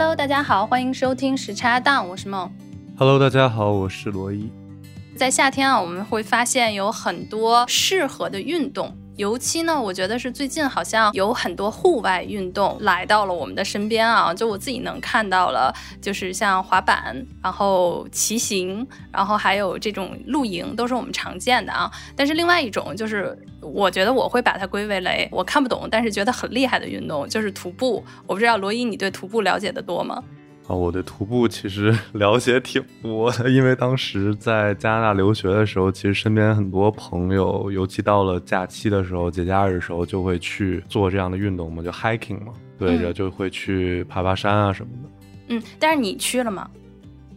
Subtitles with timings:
[0.00, 2.48] Hello，大家好，欢迎收听时差档，我是梦。
[2.96, 4.48] Hello，大家好，我是罗伊。
[5.16, 8.96] 在夏天啊，我们会发现有很多适合的运动。
[9.18, 21.90] 尤其呢，我觉得是最近好像有很多户外运动来到了我们的身边啊，就我自己能看到了，就是像滑板，然后骑行，然后还有这种露营，都是我们常见的啊。
[22.14, 28.04] 但是另外一种就是，我觉得我会把它归为为我看不懂，但是觉得很厉害的运动，就是徒步。
[28.24, 30.22] 我不知道罗伊，你对徒步了解的多吗？
[30.68, 45.08] 啊，我对徒步其实 了解挺多的，因为当时在加拿大留学的时候，其实身边很多朋友，尤其到了假期的时候、节假日的时候，就会去做这样的运动嘛，就 hiking 嘛，对着就会去爬爬山啊什么的。
[45.48, 46.68] 嗯，但是你去了吗？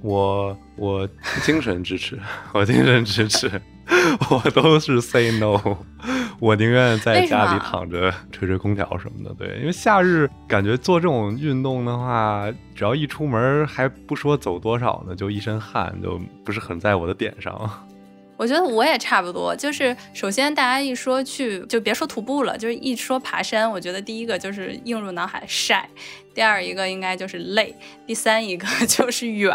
[0.01, 1.07] 我我
[1.43, 2.19] 精神支持，
[2.53, 3.49] 我精神支持，
[4.31, 5.59] 我都是 say no。
[6.39, 17.69] 我宁愿在家里躺着吹吹空调什么的，对，因为夏日感觉做这种运动的话，只要一出门还不说走多少呢，就一身汗，就不是很在我的点上。
[18.37, 25.87] 我觉得我也差不多，就是首先大家一说去，就别说徒步了，就是一说爬山，我觉得第一个就是映入脑海晒。
[26.33, 27.75] 第二一个应该就是累，
[28.07, 29.53] 第三一个 就是远。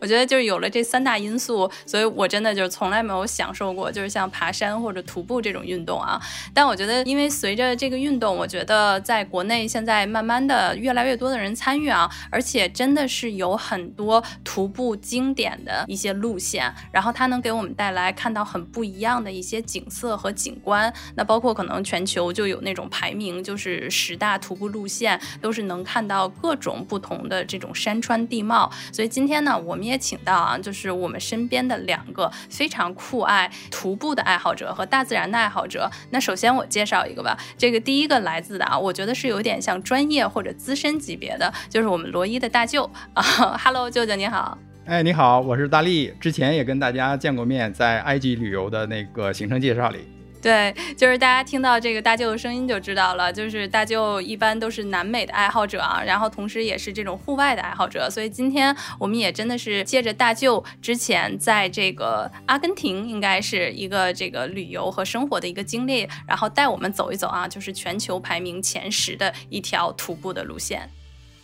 [0.00, 6.20] 我觉得就是有了这三大因素，所以我真的就是从来没有享受过，就是像爬山或者徒步这种运动啊。
[6.52, 20.92] 但我觉得，因为随着这个运动，我觉得在国内现在慢慢的越来越多的人参与啊，而且真的是有很多徒步经典的一些路线，然后它能给我们带来看到很不一样的一些景色和景观。
[21.14, 26.15] 那包括可能全球就有那种排名，就是十大徒步路线都是能看到。
[26.16, 35.90] 到各种不同的这种山川地貌，所以今天呢，我们也请到啊，就是我们身边的两个非常酷爱徒步的爱好者和大自然的爱好者。
[36.10, 43.22] 那首先我介绍一个吧，这个第一个来自的啊，我觉得是有点像专业或者资深级别的，就是我们罗伊的大舅啊。
[43.62, 44.56] Hello，舅舅你好。
[44.86, 50.15] 哎，你好，我是大力，之前也跟大家见过面，在埃及旅游的那个行程介绍里。
[50.46, 70.88] 对，就是大家听到这个大舅的声音就知道了，就是大舅一般都是南美的爱好者啊，然后同时也是这种户外的爱好者，所以今天我们也真的是借着大舅之前在这个阿根廷应该是一个这个旅游和生活的一个经历，然后带我们走一走啊，就是全球排名前十的一条徒步的路线。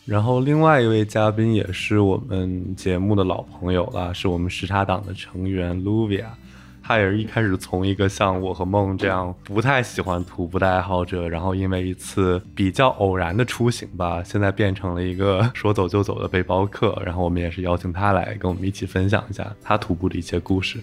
[0.05, 6.27] 然后另外一位嘉宾也是我们节目的老朋友了，是我们时差党的成员 Luvia。
[6.83, 17.01] 他也是一开始从一个像我和梦这样不太喜欢徒步的爱好者，然后因为一次比较偶然的出行吧，现在变成了一个说走就走的背包客。
[17.05, 20.81] 然后我们也是邀请他来跟我们一起分享一下他徒步的一些故事。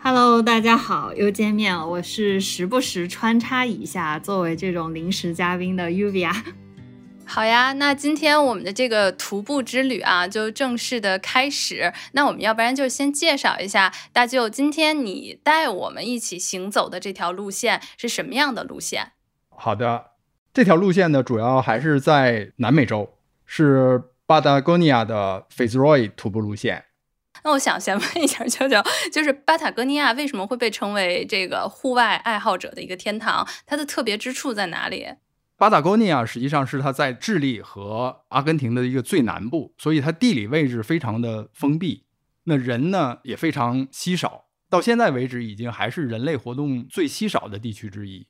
[0.00, 6.34] Hello，大家好，又见面了，我是时不时穿插一下作为这种临时嘉宾的 Uvia。
[7.26, 11.92] 好呀，那今天我们的这个徒步之旅啊，就正式的开始。
[12.12, 19.12] 那我们要不然就先介绍一下大舅，今天你带我们一起行走的这条路线是什么样的路线？
[19.48, 20.12] 好的，
[20.52, 23.14] 这条路线呢，主要还是在南美洲，
[23.44, 26.84] 是巴达哥尼亚的 Fitzroy 徒步路线。
[27.42, 33.46] 那我想先问一下舅舅，就是巴塔哥尼亚为什么会被称为这个户外爱好者的一个天堂？
[33.66, 35.08] 它的特别之处在哪里？
[35.56, 42.02] 巴塔哥尼亚实际上是它在智利和阿根廷的一个最南部，所以它地理位置非常的封闭，
[42.44, 48.26] 那人呢也非常稀少，到现在为止已经还是人类活动最稀少的地区之一，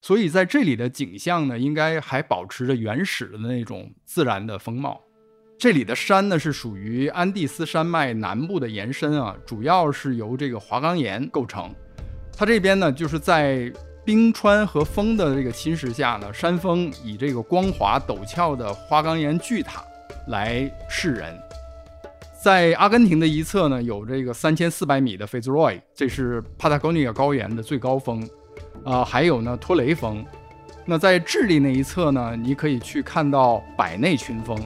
[0.00, 5.02] 所以在这里的景象呢，应该还保持着原始的那种自然的风貌。
[5.58, 11.70] 这里的山呢是属于安第斯山脉南部的延伸啊，主要是由这个花岗岩构成，
[12.34, 13.70] 它这边呢就是在。
[14.04, 19.84] 冰川和风的这个侵蚀下呢，山峰以这个光滑陡峭的花岗岩巨塔
[20.28, 21.38] 来示人。
[22.42, 28.28] 在阿根廷的一侧呢，有这个三千四百米的 Fitzroy，这是帕塔哥尼亚高原的最高峰。
[28.84, 30.24] 啊，还有呢托雷峰。
[30.84, 34.58] 那在智利那一侧呢，你可以去看到百内群峰。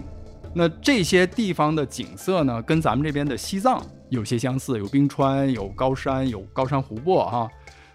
[0.55, 7.47] 那这些地方的景色呢，跟咱们这边的西藏有些相似，有冰川，有高山，有高山湖泊，哈。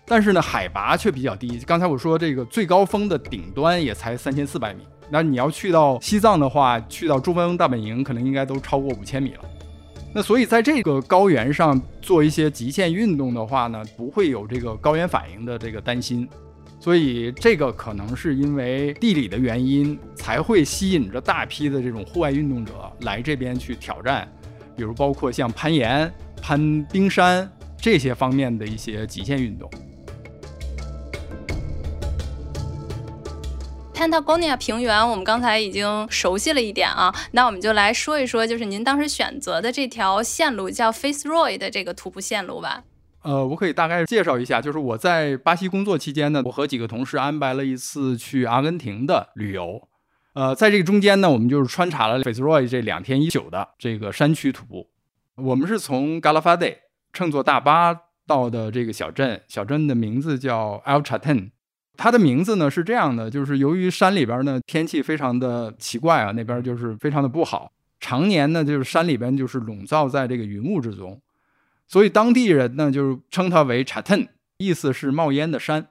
[0.05, 1.59] 但是呢，海拔却比较低。
[1.65, 9.39] 刚才我说这个最高峰的顶端也才三千四百米，那你要去到西藏的话，去到珠峰大本营，可能应该都超过五千米了。
[10.13, 16.27] 那所以在这个高原上做一些极限运动的话呢，不会有这个高原反应的这个担心。
[16.77, 24.27] 所以这个可能是因为地理的原因，才会吸引着大批的这种户外运动者来这边去挑战，
[24.75, 26.11] 比如包括像攀岩、
[26.41, 29.69] 攀冰山这些方面的一些极限运动。
[34.01, 42.83] Patagonia 平原，我们刚才已经熟悉了一点啊，那我们就来说一说，就是您当时选择的这条线路叫 Fitzroy 的这个徒步线路吧。
[43.21, 49.87] 呃，我可以大概介绍一下，就是我在巴西工作期间呢，我和几个同事安排了一次去阿根廷的旅游。
[50.33, 54.89] 呃，在这个中间呢，我们就是穿插了 Fitzroy 这两天一宿的这个山区徒步。
[55.35, 56.75] 我们是从 g a l a f a d e
[57.13, 57.95] 乘坐大巴
[58.25, 61.51] 到的这个小镇，小镇的名字叫 a l c h a t e n。
[62.01, 71.21] 它的名字呢是这样的，就是由于山里边呢天气非常的奇怪啊，那边就是非常的不好，常年呢就是山里边就是笼罩在这个云雾之中。
[71.87, 75.89] 所以当地人呢，就是称它为 Chaten，意思是冒烟的山。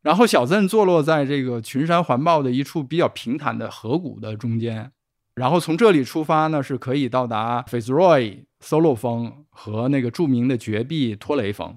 [0.00, 4.90] 然后小镇坐落在这个群山环抱的一处比较平坦的河谷的中间。
[5.34, 11.76] 然后从这里出发呢，是可以到达 Fitzroy Solo 峰和那个著名的绝壁托雷峰。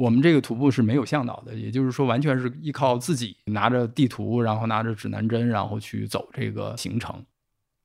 [0.00, 7.22] 我们这个徒步是没有向导的，也就是说完全是依靠自己拿着地图，然后拿着指南针，然后去走这个行程。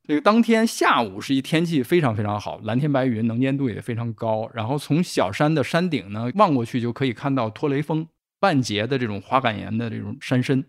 [0.08, 4.50] 这个当天下午是一天气非常非常好，蓝天白云，能见度也非常高。
[4.54, 8.08] 然后从小山的山顶呢望过去，就可以看到托雷峰
[8.40, 10.64] 半截的这种花岗岩的这种山身。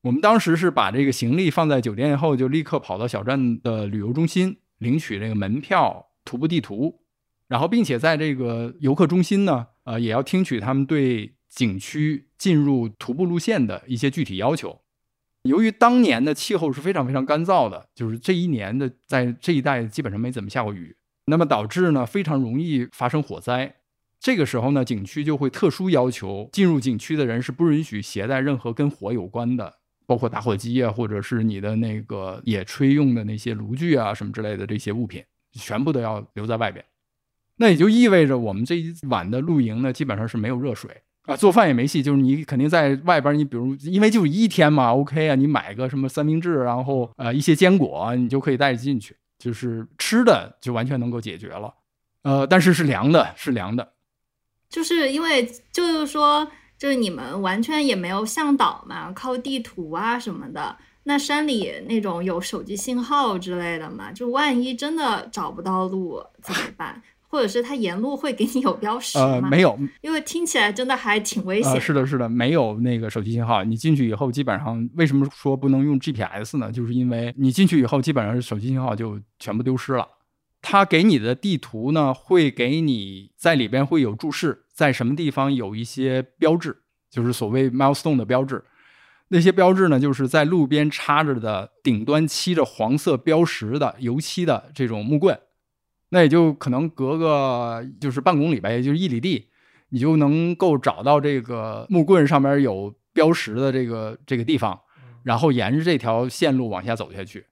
[0.00, 7.02] 我们当时是把这个行李放在酒店以后，就立刻跑到小站的旅游中心领取这个门票、徒步地图，
[7.46, 14.82] 然后并且在这个游客中心呢，呃，也要听取他们对景区进入徒步路线的一些具体要求。
[15.44, 20.96] 由于当年的气候是非常非常干燥的，就是这一年的在这一带基本上没怎么下过雨，
[21.26, 23.76] 那么导致呢非常容易发生火灾。
[24.18, 29.74] 这个时候呢，景区就会特殊要求进入景区的人是不允许携带任何跟火有关的，
[30.04, 35.22] 包括打火机啊，或者是你的那个野炊用的那些炉具啊什么之类的这些物品，
[35.52, 36.84] 全部都要留在外边。
[37.56, 40.90] 那也就意味着我们这一晚的露营呢，基本上是没有热水。
[41.22, 51.74] 啊，做饭也没戏，就是你肯定在外边，你比如因为就一天嘛，OK 啊，你买个什么三明治，然后呃一些坚果，你就可以带着进去，就是吃的就完全能够解决了，
[52.22, 53.94] 呃，但是是凉的，是凉的，
[54.70, 56.46] 就是因为就是说，
[56.78, 67.02] 就是你们完全也没有向导嘛，靠地图啊什么的，那山里那种有手机信号之类的嘛，就万一真的找不到路怎么办？
[67.28, 71.80] 或者是它沿路会给你有标识呃，没有，因为听起来真的还挺危险。
[71.80, 73.64] 是的，是的，没有那个手机信号。
[73.64, 76.70] 你进去以后，基本上为什么说不能用 GPS 呢？
[76.70, 80.06] 就是因为你进去以后，基本上手机信号就全部丢失了。
[80.62, 86.78] 他给你的地图呢，会给你在里边会有注释，在什么地方有一些标志，
[87.10, 88.64] 就是所谓 milestone 的标志。
[89.28, 95.38] 那些标志呢，就是在路边插着的，顶端漆着黄色标识的油漆的这种木棍。
[96.10, 99.46] 那也就可能隔个就是半公里呗，也就是一里地，
[99.88, 104.78] 你就能够找到这个木棍上面有标识的这个这个地方，
[105.24, 107.46] 然后沿着这条线路往下走下去，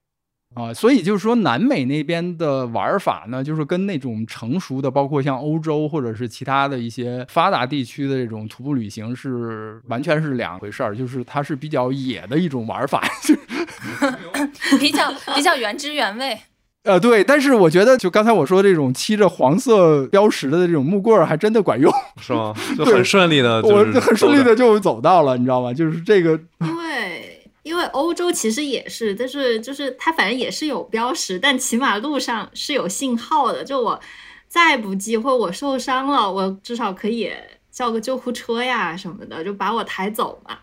[0.53, 13.03] 啊，所以就是说南美那边的玩法呢，就是跟那种成熟的，包括像欧洲或者是其他的一些发达地区的这种徒步旅行是完全是两回事儿，就是它是比较野的一种玩法，
[14.79, 16.39] 比较比较原汁原味。
[16.85, 21.91] 呃，对，但是我觉得，就刚才我说这种漆着黄色标识的这种木棍儿，还真的管用，
[22.21, 22.53] 是吗？
[22.77, 25.73] 就很顺利的，我很顺利的就走到了，你知道吗？
[25.73, 33.63] 就是这个，因为因为欧洲其实也是，但是就是它反正也是有标识，但起码路上是有信号的。
[33.63, 33.99] 就我
[34.47, 37.31] 再不济或我受伤了，我至少可以
[37.71, 40.55] 叫个救护车呀什么的，就把我抬走嘛。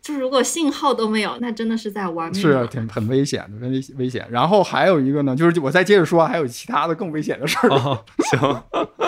[0.00, 4.26] 就是如果信号都没有，那真的是在玩命，是挺很危险的，危危险。
[4.30, 7.68] 然后还有一个呢，就是我再接着说，还有其他的更危险的事儿。
[8.30, 8.62] 行。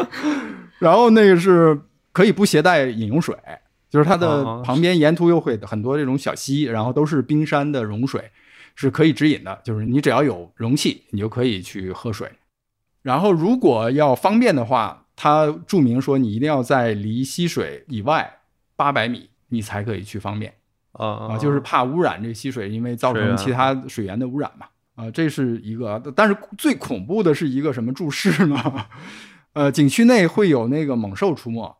[0.78, 1.78] 然后那个是
[2.12, 3.36] 可以不携带饮用水，
[3.88, 8.30] 就是它的旁边沿途又会很多这种小溪，然后都是冰山的融水，
[8.74, 9.60] 是可以指引的。
[9.64, 12.30] 就是你只要有容器，你就可以去喝水。
[13.02, 18.38] 然后如果要方便的话，它注明说你一定要在离溪水以外
[18.76, 20.54] 八百米，你才可以去方便。
[20.92, 24.66] 啊啊，就是怕污染这溪水，因为造成其他水源的污染嘛。
[24.96, 26.02] 啊，这是一个。
[26.14, 28.86] 但是最恐怖的是一个什么注释呢？
[29.54, 31.78] 呃，景区内会有那个猛兽出没，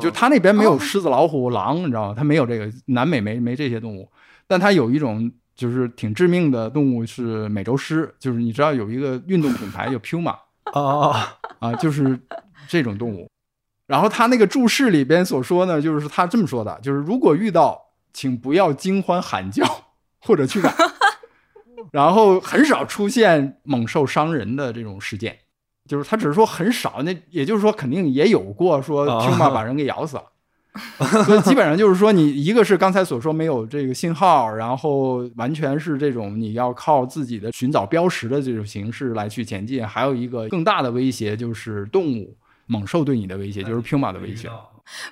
[0.00, 2.14] 就它那边没有狮子、老虎、狼，你知道吗？
[2.16, 4.10] 它没有这个，南美没没这些动物。
[4.46, 10.34] 但它有一种就是挺致命的动物是美洲狮，就是你知道有一个运动品牌叫 Puma
[10.72, 12.18] 啊 啊，就是
[12.68, 13.28] 这种动物。
[13.86, 17.89] 然后他那个注释里边所说呢，就是他这么说的，就是如果遇到。
[18.12, 19.64] 请不要惊慌喊叫
[20.20, 20.74] 或者驱赶，
[21.92, 25.38] 然后很少出现猛兽伤人的这种事件，
[25.88, 30.24] 就是他只是说很少，那也就是说肯定也有过说听嘛把人给咬死了，
[31.24, 42.36] 所以基本上就是说，你一个是刚才所说没有这个信号，然后完全是这种你要靠自己的寻找标识的这种形式来去前进，还有一个更大的威胁就是动物
[42.66, 44.48] 猛兽对你的威胁，就是 Puma 的威胁。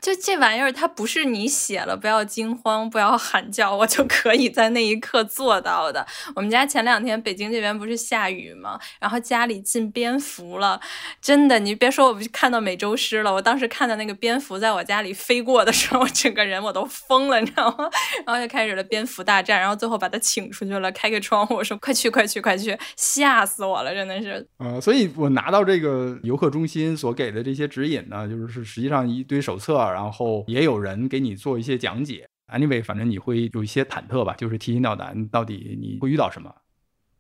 [0.00, 6.06] 就这玩意儿，它不是你写了不要惊慌、不要喊叫，我就可以在那一刻做到的。
[6.35, 8.78] 我们家前两天北京这边不是下雨吗？
[9.00, 10.80] 然后家里进蝙蝠了，
[11.20, 13.32] 真的，你别说，我看到美洲狮了。
[13.32, 17.88] 我当时看到那个蝙蝠在我家里飞过的时候， 我整个人我都疯了，你知道吗？
[18.26, 24.47] 然后就开始了蝙蝠大战，然后最后把它请出去了，开个窗户，我说快去快去快去，吓死我了，真的是。
[24.58, 29.68] 呃，所以我拿到这个游客中心所给的这些指引呢，就是实际上一堆手册。
[29.77, 32.29] 然后也有人给你做一些讲解。
[32.49, 36.55] Anyway，反正你会有一些忐忑吧，就是提心吊胆，到底你会遇到什么。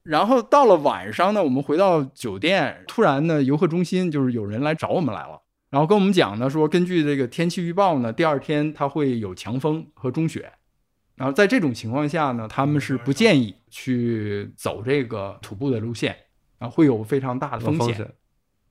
[0.02, 10.50] 然后到了晚上呢，我们回到酒店，突然呢，游客中心就是有人来找我们来了，然后跟我们讲呢，说根据这个天气预报呢，第二天它会有强风和中雪，
[11.14, 16.16] 然后在这种情况下呢，他们是不建议去走这个徒步的路线，
[16.58, 18.10] 啊，会有非常大的风险。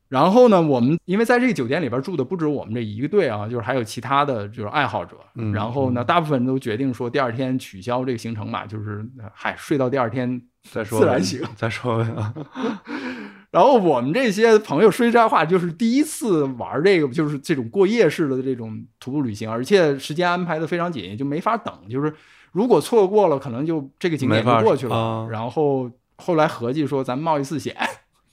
[0.10, 5.18] 然后呢，我们因为在这个酒店里边住的不止我们这一个队啊，就是还有其他的就是爱好者。
[5.54, 12.10] 然后呢，大部分人都决定说第二天取消这个行程嘛，就是嗨，睡到第二天再说，自然醒再说呗。
[13.52, 21.74] 然后我们这些朋友说实在话，就是第一次玩这个，就是这种过夜式的这种徒步旅行，而且时间安排的非常紧，就没法等。
[21.90, 22.14] 就是
[22.52, 25.28] 如果错过了，可能就这个景点就过去了。
[25.32, 27.76] 然后后来合计说，咱冒一次险。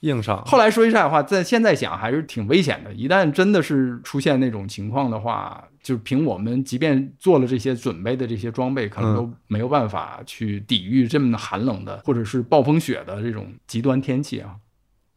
[0.04, 0.42] 硬上。
[0.44, 2.92] 后来说句实在话，在现在想还是挺危险的。
[2.92, 14.54] 一旦真的是出现那种情况的话，就凭我们即便做了这些准备的这些装备，可能都没有办法去抵御这么寒冷的或者是暴风雪的这种极端天气啊，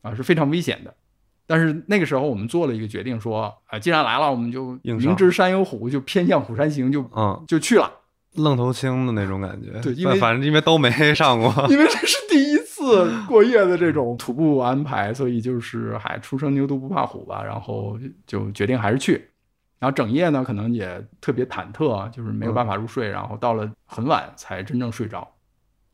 [0.01, 0.93] 啊是非常危险的。
[1.45, 7.91] 但是那个时候我们做了一个决定，说啊，既然来了，我们就明知山有虎，就偏向虎山行，就嗯就去了，
[8.35, 9.79] 愣头青的那种感觉。
[9.81, 12.56] 对，因为反正因为都没上过，因为这是第一。
[12.87, 19.29] 次过夜的这种徒步安排，所以就是还初生牛犊不怕虎吧，然后就决定还是去，
[19.79, 25.27] 然后整夜呢可能也特别忐忑，就是没有办法入睡，然后到了很晚才真正睡着。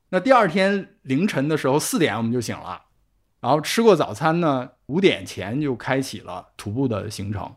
[0.09, 2.81] 那第二天凌晨的时候四点我们就醒了，
[3.41, 7.51] 然后吃过早餐呢，五点前就开启了徒步的行程。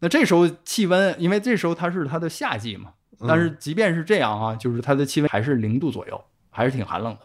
[0.00, 2.92] 那这时候气温，因为这时候它是它的夏季嘛，
[3.26, 7.20] 但是即便是这样啊，就是它的气温还是零度左右，还是挺寒冷的。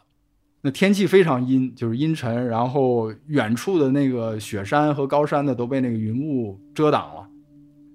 [0.63, 7.27] 那天气非常阴，就是阴沉，然后远处的那个雪山和高山呢都被那个云雾遮挡了，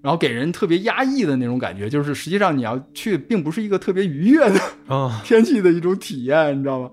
[0.02, 4.60] 然后给人特别压抑的那种感觉，就是实际上你要去，并不是一个特别愉悦的
[5.22, 6.90] 天气的一种体验，你知道吗？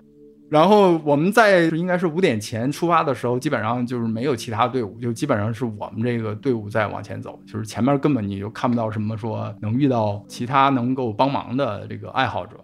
[0.49, 12.62] 然后我们在应该是五点前出发的时候，基本上就是没有其他队伍，就基本上是我们这个队伍在往前走，就是前面根本你就看不到什么说能遇到其他能够帮忙的这个爱好者。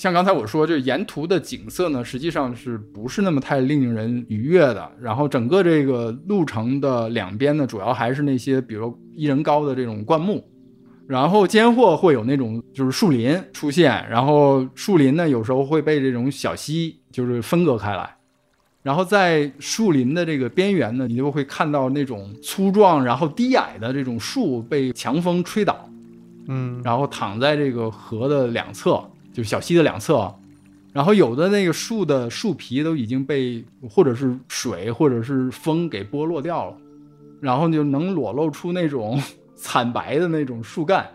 [0.00, 4.90] 像刚才我说，就沿途的景色呢，实际上是不是那么太令人愉悦的？
[4.98, 10.42] 然后整个这个路程的两边呢，主要还是那些比如一人高的这种灌木，
[11.06, 18.16] 然后间或会有那种就是树林出现，然后树林呢有时候会被这种小溪就是分割开来，
[18.82, 25.90] 然后在树林的这个边缘呢，你就会看到那种粗壮然后低矮的这种树被强风吹倒，
[26.48, 28.98] 嗯，然后躺在这个河的两侧。
[29.32, 30.34] 就小溪的两侧，
[30.92, 36.76] 然后有的那个树的树皮都已经被或者是水或者是风给剥落掉了，
[37.40, 39.20] 然后就能裸露出那种
[39.54, 41.06] 惨白的那种树干，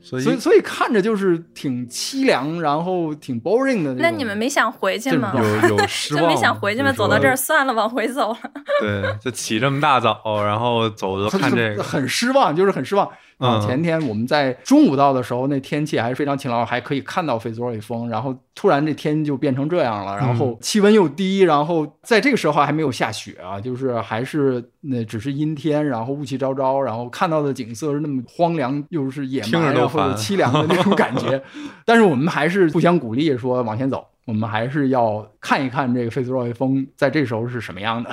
[0.00, 3.94] 所以所以看着就是挺凄凉，然后挺 boring 的。
[3.94, 5.32] 那你们没想回去吗？
[5.34, 6.92] 有有 失望，就没想回去吗？
[6.92, 8.38] 走到这儿算了，往回走了。
[8.80, 13.10] 对，就起这么大早，然后走着 看这个，很失望，就是很失望。
[13.40, 18.06] 啊，前天我们在中午到的时候，那天气还是非常晴朗，还可以看到费佐瑞峰。
[18.08, 31.42] 然后突然这天就变成这样了，然后气温又低，然后在这个时候还没有下雪啊，就是还是那只是阴天，然后雾气昭昭，然后看到的景色是那么荒凉，又是野蛮或者凄凉的那种感觉。
[31.86, 38.10] 但是我们还是互相鼓励，说往前走，我们还是要看一看这个费佐瑞峰在这时候是什么样的。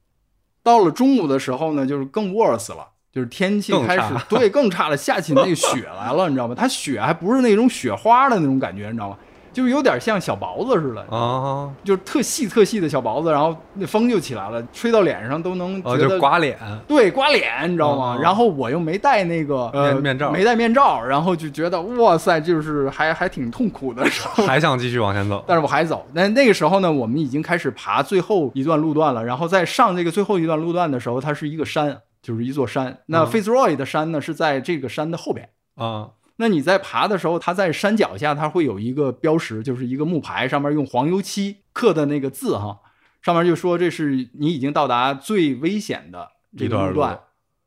[0.62, 2.88] 到了中午的时候呢，就是更 worse 了。
[3.16, 6.54] 就是天气开始 对更差了，下起那个雪来了，你知道吗？
[6.54, 9.16] 它雪还不是那种雪花的那种感觉，你知道吗？
[9.54, 18.18] 就有点像小雹子似的啊，就是特细特细的小雹子，然后那风就起来了，吹到脸上都能觉得刮脸，对，刮脸，你知道吗？
[18.20, 24.04] 然后我又没戴那个面面罩，没戴面罩，然后就觉得哇塞，就是还还挺痛苦的，
[24.46, 26.06] 还想继续往前走，但是我还走。
[26.12, 31.96] 那那个时候呢，我们已经开始爬最后一段路段了，然后在上这个最后一段路段的时候，它是一个山。
[32.26, 42.80] 就是一座山，那 Fitzroy 的山呢是在这个山的后边，啊，那你在爬的时候，它在山脚下，它会有一个标识，就是一个木牌，上面用黄油漆刻的那个字哈，
[43.22, 46.88] 上面就说这是你已经到达最危险的这段路。
[46.88, 47.20] 个路段，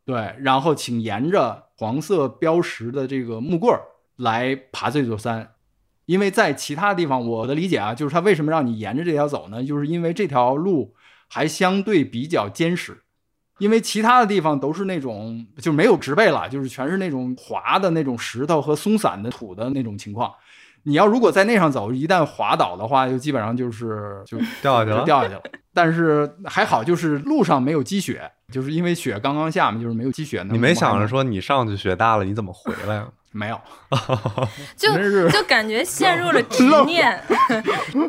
[0.04, 3.80] 对，然后请沿着黄色标识的这个木棍儿
[4.18, 5.52] 来爬这座山。
[6.06, 9.64] 因为在其他地方，我的理解啊，就是它为什么让你沿着这条走呢？
[9.64, 10.96] 就是因为这条路
[11.30, 13.04] 还相对比较坚实，
[13.60, 20.34] 因为其他的地方都是那种就没有植被了，就是全是那种滑的那种石头和松散的土的那种情况。
[20.84, 25.04] 你要如果在那上走，一旦滑倒的话，就基本上就是就就 掉下去了。
[25.04, 25.42] 掉下去了。
[25.74, 30.44] 但是还好，就是路上没有积雪，就是因为雪刚刚下嘛，就是没有积雪。
[30.50, 33.08] 你没想着说说你上去雪大了，你怎么回来呀？
[33.32, 33.62] 没有？
[34.76, 37.22] 就是就感觉陷入了执念，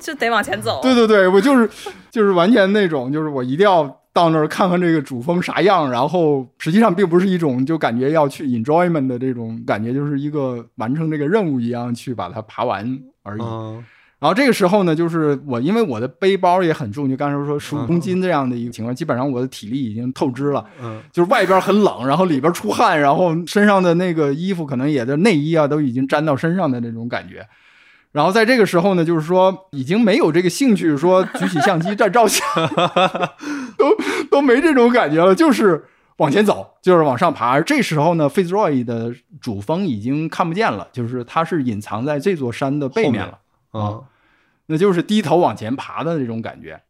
[0.01, 0.81] 就得往前走。
[0.83, 1.69] 对对对，我就是
[2.11, 13.43] 就是完全那种，就是我一定要到那儿看看这个主峰啥样，然后实际上并不是一种就感觉要去 enjoyment 的这种感觉，就是一个完成这个任务一样去把它爬完而已。
[13.43, 13.85] 嗯
[14.21, 20.63] 然后这个时候呢，就是我因为我的背包也很重，就刚才说十五公斤这样的一个情况，基本上我的体力已经透支了。
[20.83, 27.49] 嗯就是外边很冷，然后里边出汗，然后身上的那个衣服可能也的内衣啊都已经粘到身上的那种感觉。
[28.13, 32.45] 然后在这个时候呢，就是说已经没有这个兴趣说举起相机在照相，
[33.79, 33.97] 都
[34.31, 35.85] 都没这种感觉了，就是
[36.17, 37.51] 往前走，就是往上爬。
[37.51, 43.39] 而这时候呢，Fitzroy 的主峰已经看不见了，就是它是隐藏在这座山的背面了。
[43.71, 44.01] 啊
[44.67, 46.81] 那就是低头往前爬的那种感觉，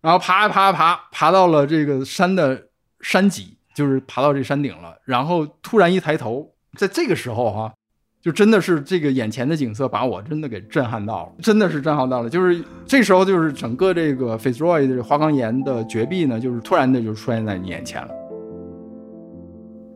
[0.00, 2.68] 然后爬爬爬爬到了这个山的
[3.02, 4.96] 山脊，就是爬到这山顶了。
[5.04, 7.74] 然后突然一抬头，在这个时候哈、
[8.20, 12.28] 就真的是这个眼前的景色把我真的给震撼到了，真的是震撼到了。
[12.28, 18.08] 就是这时候，就是整个这个 Fitzroy 的花岗岩的绝壁呢，就是突然的就出现在你眼前了。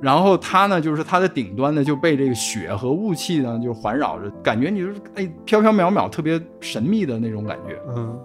[0.00, 7.78] 然后它呢，就是它的顶端呢就被这个雪和雾气呢就环绕着，感觉你就是哎飘飘渺渺，特别神秘的那种感觉。
[7.94, 8.18] 嗯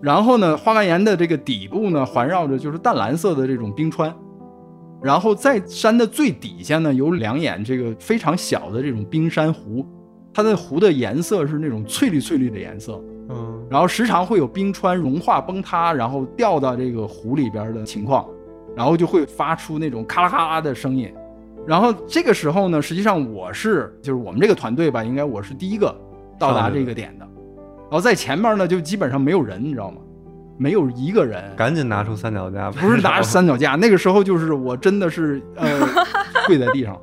[0.00, 4.14] 然后呢，花岗岩的这个底部呢环绕着就是淡蓝色的这种冰川，
[5.02, 9.86] 然后在山的最底下呢有两眼这个非常小的这种冰山湖，
[10.32, 18.26] 它的湖的颜色是那种翠绿翠绿的颜色，嗯然后时常会有冰川融化崩塌，然后掉到这个湖里边的情况，
[18.74, 21.12] 然后就会发出那种咔啦咔啦的声音。
[21.66, 25.94] 然后这个时候呢，实际上我是就是我们这个团队吧，应该我是第一个
[26.38, 27.26] 到达这个点的。
[27.90, 29.98] 然后在前面呢，就基本上没有人，你知道吗？
[30.58, 35.68] 没有一个人，赶紧拿出三脚架， 不是拿着三脚架，那个时候就是我真的是呃
[36.46, 37.00] 跪在地上，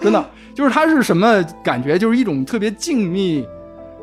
[0.00, 1.96] 真的就是它是什么感觉？
[1.96, 3.46] 就是一种特别静谧，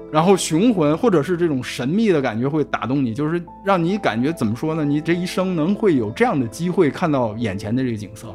[0.10, 4.86] 然后雄浑或者是这种神秘的感觉会打动你，就是让你感觉怎么说呢？
[4.86, 8.28] 你这一生能会有这样的机会看到眼前的这个景色，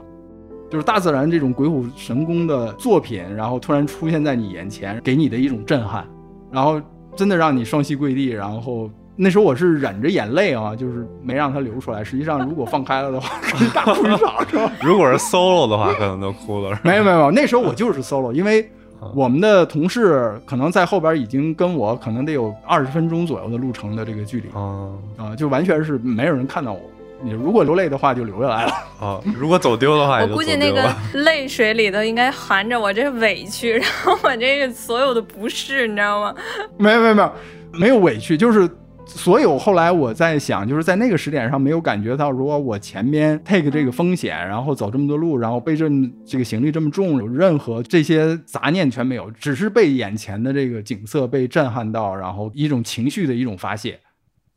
[0.71, 6.07] 就是大自然这种鬼斧神工的作品，然后突然出现在你眼前，给你的一种震撼，
[6.51, 6.81] 然后
[7.17, 8.91] 真的让你双膝跪地，然后。
[9.14, 12.03] 那时候我是忍着眼泪啊，就是没让它流出来。
[12.03, 14.72] 实际上，如果放开了的话，可以大哭一场，是吧？
[14.83, 16.79] 如果是 solo 的话，可能都哭了。
[16.83, 18.68] 没有没有没有，那时候我就是 solo，因为
[19.14, 26.81] 我们的同事可能在后边已经跟我可能得有二十分钟左右的路程的这个距离哦啊，就完全是没有人看到我。
[27.25, 28.72] 你如果流泪的话，就流下来了。
[29.01, 36.35] 哦，如果走丢的话，也我估计那个 泪水里头应该含着我这委屈，然后我这个所有的不适，你知道吗？
[36.79, 37.33] 没有没有没有
[37.72, 38.68] 没有委屈，就是
[39.07, 53.99] 所有后来我在想，就是在那个时点上没有感觉到，如果我前面 take 这个风险，然后走这么多路，然后背这么这个行李这么重，有任何这些杂念全没有，只是被眼前的这个景色被震撼到，然后一种情绪的一种发泄。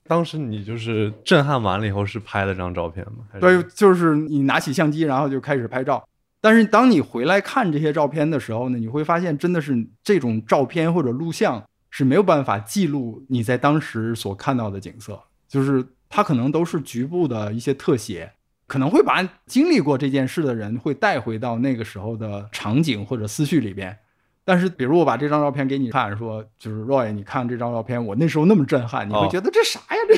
[0.08, 3.26] 当时你就是震撼完了以后，是拍了张照片吗？
[3.32, 6.08] 还是对，就是你拿起相机，然后就开始拍照。
[6.40, 11.62] 但是当你回来看这些照片的时候呢，你会发现真的是这种照片或者录像
[11.98, 18.34] 是没有办法记录你在当时所看到的景色，就是它可能都是局部的一些特写，
[18.68, 23.98] 可能会把经历过这件事的人会带回到那个时候的场景或者思绪里边。
[24.44, 30.02] 但是，比如我把这张照片给你看，说就是 Roy，你看这张照片，我那时候那么震撼，你会哦觉得这啥呀？
[30.10, 30.18] 这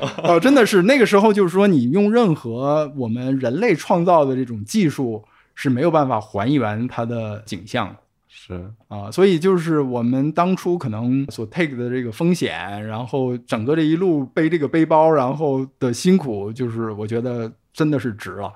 [0.00, 5.22] 个 哦，真的是那个时候，就是说你用任何我们人类创造的这种技术
[5.54, 7.96] 是没有办法还原它的景象的。
[8.48, 18.50] 是啊，所以就是我们当初可能所 take 的这个风险，然后整个这一路背这个背包，然后的辛苦，就是我觉得真的是值了。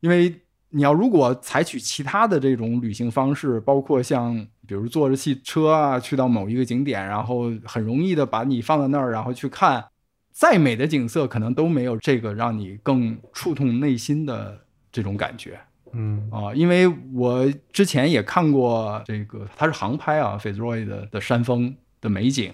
[0.00, 0.30] 因为
[0.68, 9.82] 你要如果采取其他的这种旅行方式，包括像比如坐着汽车啊，去到某一个景点，然后很容易的把你放在那儿，然后去看，
[10.30, 14.60] 再美的景色可能都没有这个让你更触痛内心的
[14.92, 15.58] 这种感觉。
[15.94, 22.52] 嗯啊，因为我之前也看过这个，它是航拍啊，Fitzroy 的的山峰的美景，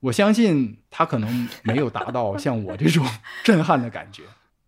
[0.00, 3.04] 我相信他可能没有达到像我这种
[3.42, 4.22] 震撼的感觉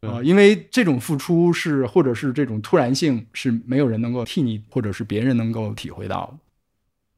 [0.09, 6.39] 啊，因为这种付出是或者是这种突然性是没有人能够替你，或者是别人能够体会到的。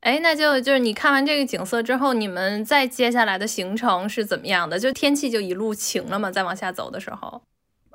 [0.01, 4.79] 哎，那就就是你看完这个景色之后，你们再接下来的行程是怎么样的？
[4.79, 6.31] 就天气就一路晴了吗？
[6.31, 7.43] 再往下走的时候？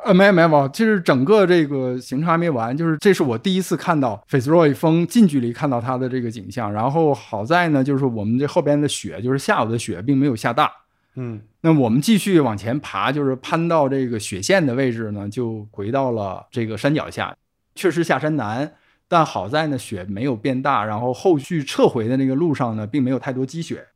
[0.04, 6.72] 呃，没有没有，就是整个这个行程还没完，就是这是我第一次看到 Fitzroy 峰近距离看到它的这个景象。
[6.72, 10.72] 然后好在呢，就是我们这后边的雪，就是下午的雪并没有下大。
[11.16, 17.36] 嗯那我们继续往前爬，就是攀到这个雪线的位置呢，就回到了这个山脚下。
[17.74, 18.74] 确实下山难，
[19.08, 23.88] 但好在呢雪没有变大，然后后续撤回的那个路上呢，并没有太多积雪。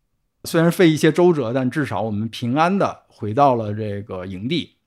[0.45, 4.77] 虽然费一些周折，但至少我们平安的回到了这个营地。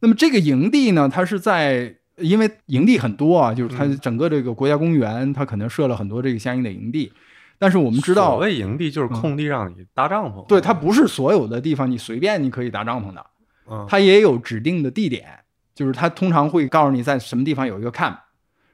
[0.00, 7.12] 那么这个营地呢，它是在因为营地很多啊，就是它嗯整个这个国家公园，它可能设了很多这个相应的营地。
[7.58, 13.26] 但是我们知道，所谓营地就是空地让你搭帐篷，对它不是所有的地方你随便你可以搭帐篷的，
[13.70, 15.26] 嗯，它也有指定的地点，
[15.74, 18.16] 就是它通常会告诉你在什么地方有一个 camp，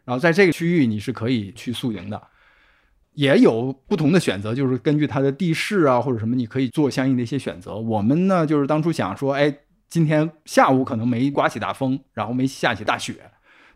[0.05, 2.23] 然后在这个区域你是可以去宿营的。
[3.15, 7.75] 也有不同的选择，就是根据它的地势啊或者什么，你可以做相应的一些选择。
[7.75, 9.53] 我们呢，就是当初想说，哎，
[9.89, 13.15] 今天下午可能没刮起大风，然后没下起大雪，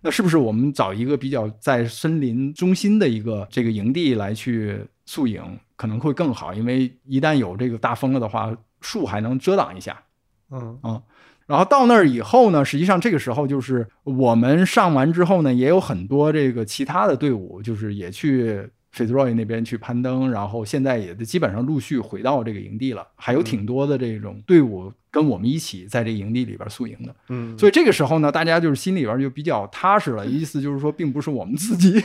[0.00, 5.42] 那是不是我们找一个比较在森林中心的一个这个营地来去宿营，
[5.76, 6.52] 可能会更好？
[6.52, 10.02] 因为一旦有这个大风了的话，树还能遮挡一下。
[10.50, 11.02] 嗯啊。
[11.46, 27.14] 然后到那儿以后呢，实际上这个时候就是我们上完之后呢，也有很多这个其他的队伍，就是也去 Fitzroy 那边去攀登，然后现在也基本上陆续回到这个营地了，还有挺多的这种队伍跟我们一起在这营地里边宿营的。
[27.28, 32.02] 嗯，所以这个时候呢，大家就是心里边就比较踏实了，意思就是说，并不是我们自己。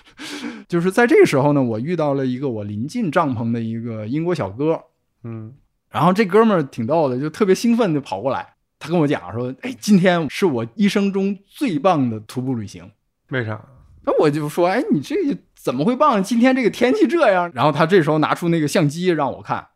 [0.68, 4.80] 就是在这个时候呢，我遇到了一个我临近帐篷的一个英国小哥，
[5.22, 5.52] 嗯
[5.88, 12.90] 然后这哥们儿挺逗的，就特别兴奋的跑过来，他跟我讲说：“哎，今天是我一生中最棒的徒步旅行。
[13.30, 13.64] 为啥？”
[14.04, 15.14] 那我就说：“哎，你这
[15.54, 16.22] 怎么会棒？
[16.22, 19.66] 今天这个天气这样。”然后他这时候拿出那个相机让我看，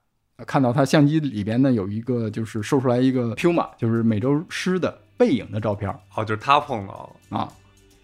[0.47, 7.49] 看到他相机里边呢有一个就是收出来一个 Puma，就是美洲狮的背影的照片哦，就是他碰到了，啊。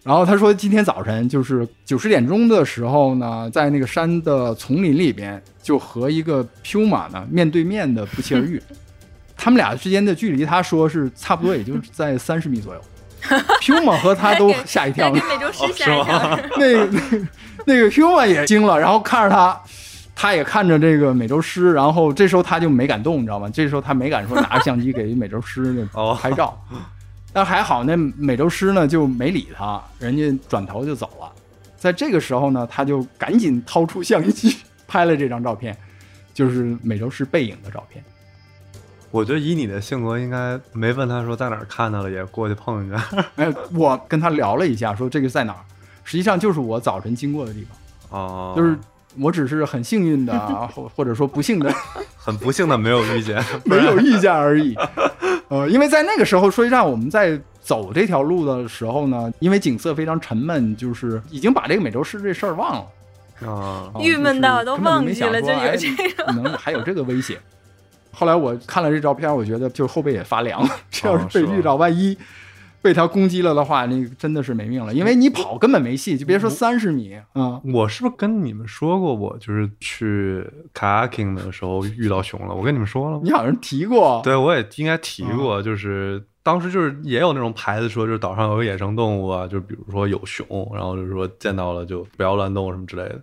[0.03, 8.61] 然后他说，今天早晨就是九十点钟的时候呢，在那个山的丛林里边，就和一个 Puma 呢面对面的不期而遇。
[9.35, 12.81] 他们俩之间的距离，他说是差不多，也就是在三十米左右。
[13.61, 16.39] Puma 和他都吓一跳给，美洲狮吓一跳。
[16.57, 17.01] 那个那
[17.65, 19.61] 那个 Puma 也惊了，然后看着他，
[20.19, 23.47] 他也看着这个美洲狮，然后这时候他就没敢动，你知道吗？
[23.53, 26.59] 这时候他没敢说拿着相机给美洲狮那 哦拍照。
[27.31, 31.31] 但还好，那美洲狮呢就没理他，人家转头就走了。
[31.77, 35.77] 在这个时候呢，他就赶紧掏出相机拍了这张照片，
[36.33, 38.03] 就是美洲狮背影的照片。
[39.11, 43.05] 我觉得以你的性格，应该没问他说在哪儿看到了，也过去碰一下。
[43.37, 45.61] 哎，我跟他聊了一下，说这个在哪儿，
[46.03, 47.67] 实际上就是我早晨经过的地
[48.09, 48.75] 方，哦，就是
[49.19, 50.33] 我只是很幸运的，
[50.73, 51.73] 或或者说不幸的
[52.17, 54.75] 很不幸的没有遇见， 没有遇见而已。
[55.49, 62.85] 呃，因为在那个时候，说实际上我们在走这条路的时候呢，因为景色非常沉闷，就是已经把这个美洲狮这事儿忘了。
[63.47, 65.87] 啊啊郁闷到都忘记了就有哎这
[66.25, 67.37] 可能还有这个威胁。
[68.11, 70.67] 后来我看了这照片，我觉得就后背也发凉。
[70.89, 72.17] 这要是被遇到，万一
[72.81, 74.93] 被它攻击了的话，那真的是没命了。
[74.93, 77.61] 因为你跑根本没戏，就别说三十米啊。
[77.73, 82.53] 我是不是跟你们说过，我就是去 kayaking 的时候遇到熊了？
[82.53, 83.31] 我跟你们说了吗你？
[83.31, 93.21] 好像提过，对，我也应该提过，就是当时就是也有那种牌子说，就是岛上有个野生动物啊，就比如说有熊，然后就是说见到了就不要乱动什么之类的。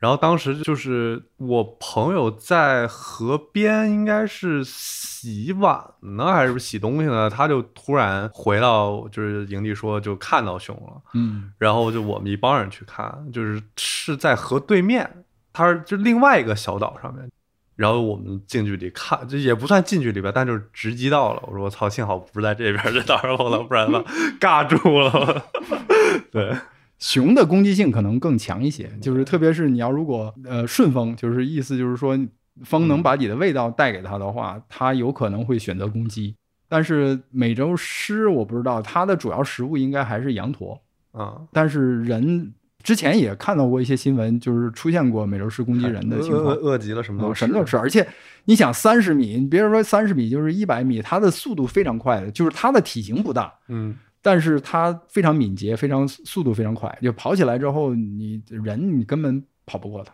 [0.00, 7.28] 然后当时就是我朋友在河边，应该是洗碗呢，还是洗东西呢？
[7.30, 17.30] 他就突然回到就是营地说就看到熊了，嗯然后就我们一帮人去看，就是是在河对面，它是就另外一个小岛上面。
[17.76, 21.42] 然后我们近距离看，这也不算近距离吧，但就是直击到了。
[21.46, 24.04] 我说我操，幸好不是在这边这岛上碰到，不然的话
[24.38, 25.44] 尬住了。
[26.30, 26.54] 对，
[27.00, 32.16] 熊的攻击性可能更强一些，就是特别是你要如果呃顺风，就是意思就是说
[32.62, 36.34] 风能把你的味道带给它的话，它有可能会选择攻击。
[36.68, 46.54] 但是美洲狮我不知道，它的主要食物应该还是羊驼，啊，但是人之前也看到过一些新闻，就是出现过美洲狮攻击人的情况。
[46.54, 48.06] 饿饿极了什么哦都什么都吃，而且
[48.44, 60.12] 你想三十米，你别说三十米，就是一百米，它的速度非常快的，就是它的体型不大，嗯但是它非常敏捷，非常速度非常快，就跑起来之后，你人你根本跑不过它。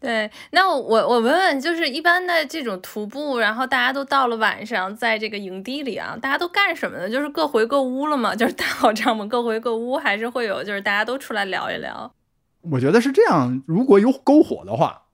[0.00, 7.10] 对，那我我问问，就是一般的这种徒步，然后大家都到了晚上，在这个营地里啊，大家都干什么呢？
[7.10, 8.32] 就是各回各屋了吗？
[8.32, 12.14] 就是搭好帐篷各回各屋，还是会有就是大家都出来聊一聊？
[12.60, 15.06] 我觉得是这样，如果有篝火的话，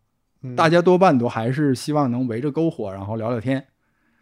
[0.43, 3.69] 嗯大家多半都还是希望能围着篝火，然后聊聊天。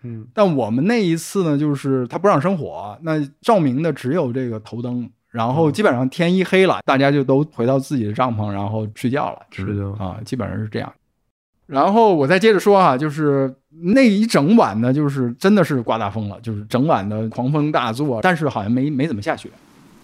[0.03, 9.39] 嗯但我们那一次呢，就是他不让生火，那照明的只有这个头灯，然后基本上天一黑了，大家就都回到自己的帐篷，然后睡觉了。
[9.51, 10.93] 是的啊，基本上是这样。
[11.67, 19.49] 然后我再接着说啊，就是那一整晚呢，就是真的是刮大风了，就是整晚的狂风大作，但是好像没没怎么下雪。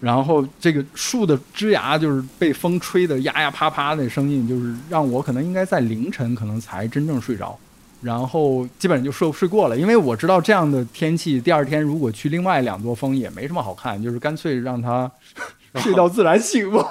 [0.01, 7.59] 然后这个树的枝芽就是被风吹得呀呀啪啪的声音，就是让我可能应该在凌晨可能才真正睡着。
[8.01, 15.11] 然后基本上就睡睡过了，因为我知道这样的天气，第二天如果去另外两座峰也没什么好看，就是干脆让他
[15.77, 16.85] 睡到自然醒吧，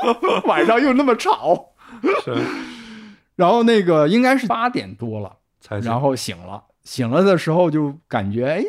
[0.46, 1.66] 晚上又那么吵。
[2.24, 2.36] 是。
[3.36, 8.64] 然后那个应该是八点多了，才然后醒了，醒了的时候就感觉哎，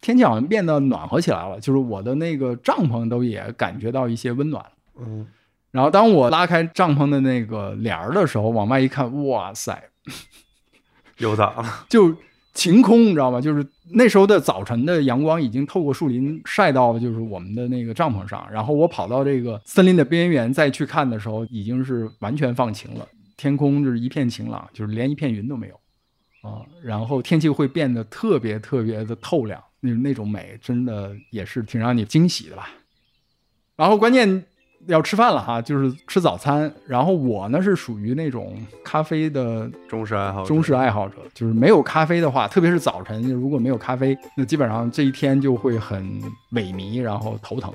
[0.00, 4.72] 天气好像变得暖和起来了，就是我的那个帐篷都也感觉到一些温暖了。
[5.00, 5.26] 嗯。
[5.70, 9.90] 然后当我拉开帐篷的那个帘儿的时候，往外一看，哇塞，
[11.18, 12.14] 有的就
[12.54, 13.40] 晴空，你知道吗？
[13.40, 25.74] 就是那时候的早晨的阳光已经透过树林晒到就是我们的那个帐篷上，然后我跑到这个森林的边缘再去看的时候，已经是完全放晴了，天空就是一片晴朗，就是连一片云都没有
[26.48, 26.62] 啊。
[26.82, 32.70] 然后天气会变得特别特别的透亮，那那种美真的也是挺让你惊喜的吧。
[33.76, 34.44] 然后关键
[34.86, 36.72] 要吃饭了哈，就是吃早餐。
[36.86, 46.02] 然后我呢是属于那种咖啡的忠实爱好者忠实爱好者，就是没有咖啡的话，特别是早晨，如果没有咖啡，那基本上这一天就会很
[46.52, 47.72] 萎靡，然后头疼。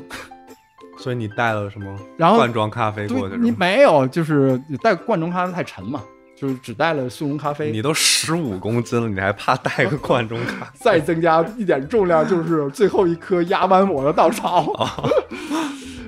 [0.97, 3.51] 所以你带了什么然后罐装咖啡过去你？
[3.51, 6.01] 没有，就是你带罐装咖啡太沉嘛，
[6.37, 7.71] 就是只带了速溶咖啡。
[7.71, 10.71] 你都十五公斤了，你还怕带个罐装咖啡？
[10.79, 14.71] 再增加一点重量，就是最后一颗压弯我的稻草。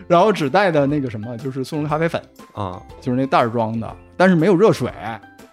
[0.07, 2.21] 然后只带的那个什么，就是速溶咖啡粉，
[2.53, 4.91] 啊，就是那袋儿装的，但是没有热水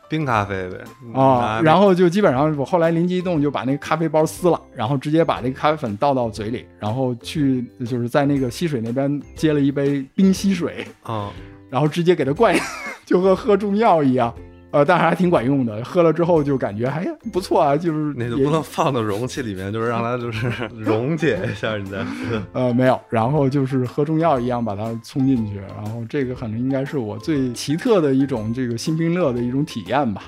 [0.09, 0.79] 冰咖啡呗
[1.19, 1.61] 啊。
[1.63, 11.31] 然后后就基本上我后来灵机一动，就把那个咖啡包撕了，然后直接把那个咖啡粉倒到嘴里，然后去就是在那个溪水那边接了一杯冰溪水，啊，
[11.71, 12.55] 然后直接给它灌，
[13.07, 14.35] 就和喝中药一样。
[14.73, 22.43] 呃，但是还挺管用的，喝了之后就感觉哎呀不错啊，就是也那就不能放到容器里面，就是让它就是 溶解一下你再喝。
[22.53, 30.25] 呃，没有，然后就是喝中药一样把它冲进去，然后这个可能应该是我最奇特的一种这个新兵乐的一种体验吧。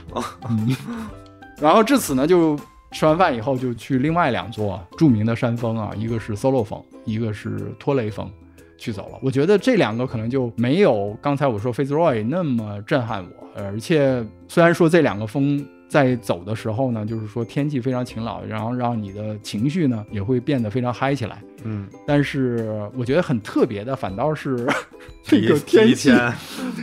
[0.48, 0.76] 嗯，
[1.58, 2.56] 然后至此呢，就
[2.92, 8.30] 吃完饭以后就去另外两座著名的山峰啊，一个是 Solo 峰，一个是托雷峰。
[8.76, 21.42] 去走了，我觉得这两个可能就没有刚才我说 Fitzroy 那么震撼我，而且虽然说这两个风在走的时候呢，就是说天气非常晴朗，然后让你的情绪呢也会变得非常嗨起来。
[21.62, 24.66] 嗯，但是我觉得很特别的，反倒是
[25.22, 26.34] 这个天气天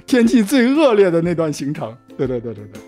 [0.06, 1.96] 天气最恶劣的那段行程。
[2.18, 2.82] 对对对对对，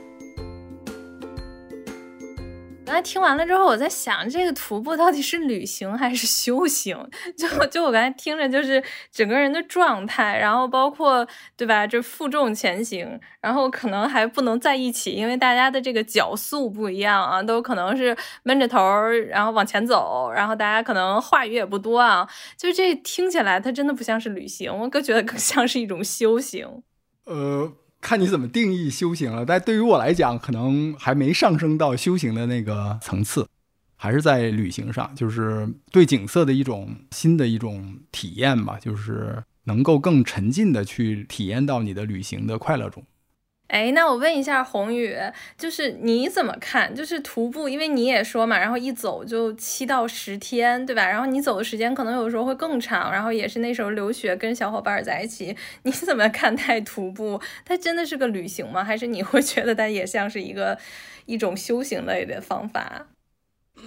[2.94, 6.96] 刚才听完了之后，我在想，这个徒步到底是旅行还是修行？
[7.36, 11.28] 就就我刚才听着，就是整个人的状态，然后包括
[11.58, 18.80] 对吧，这负重前行，然后可能还不能在一起，因为大家的这个脚速不一样啊，都可能是闷着头，
[19.28, 26.84] 然后往前走，然后大家可能话语也不多啊，就这听起来，它真的不像是旅行，我更觉得更像是一种修行。
[27.26, 27.72] 呃，
[28.04, 29.46] 看你怎么定义修行了。
[29.46, 33.48] 但对于我来讲，可能还没上升到修行的那个层次，
[33.96, 43.04] 还是在旅行上，就是对景色的一种新的一种体验吧，就是能够更沉浸的去体验到你的旅行的快乐中。
[43.68, 45.18] 哎，那我问一下宏宇，
[45.58, 46.94] 就是你怎么看？
[46.94, 51.08] 就是徒步，因为你也说嘛，然后一走就七到十天，对吧？
[51.08, 57.42] 然后你走的时间可能有时候会更长，然后也是那时候留学跟小伙伴在一起，你 怎么看待徒步？
[57.66, 58.84] 它真的是个旅行吗？
[58.84, 60.78] 还是你会觉得它也像是一个
[61.26, 63.08] 一种修行类的方法？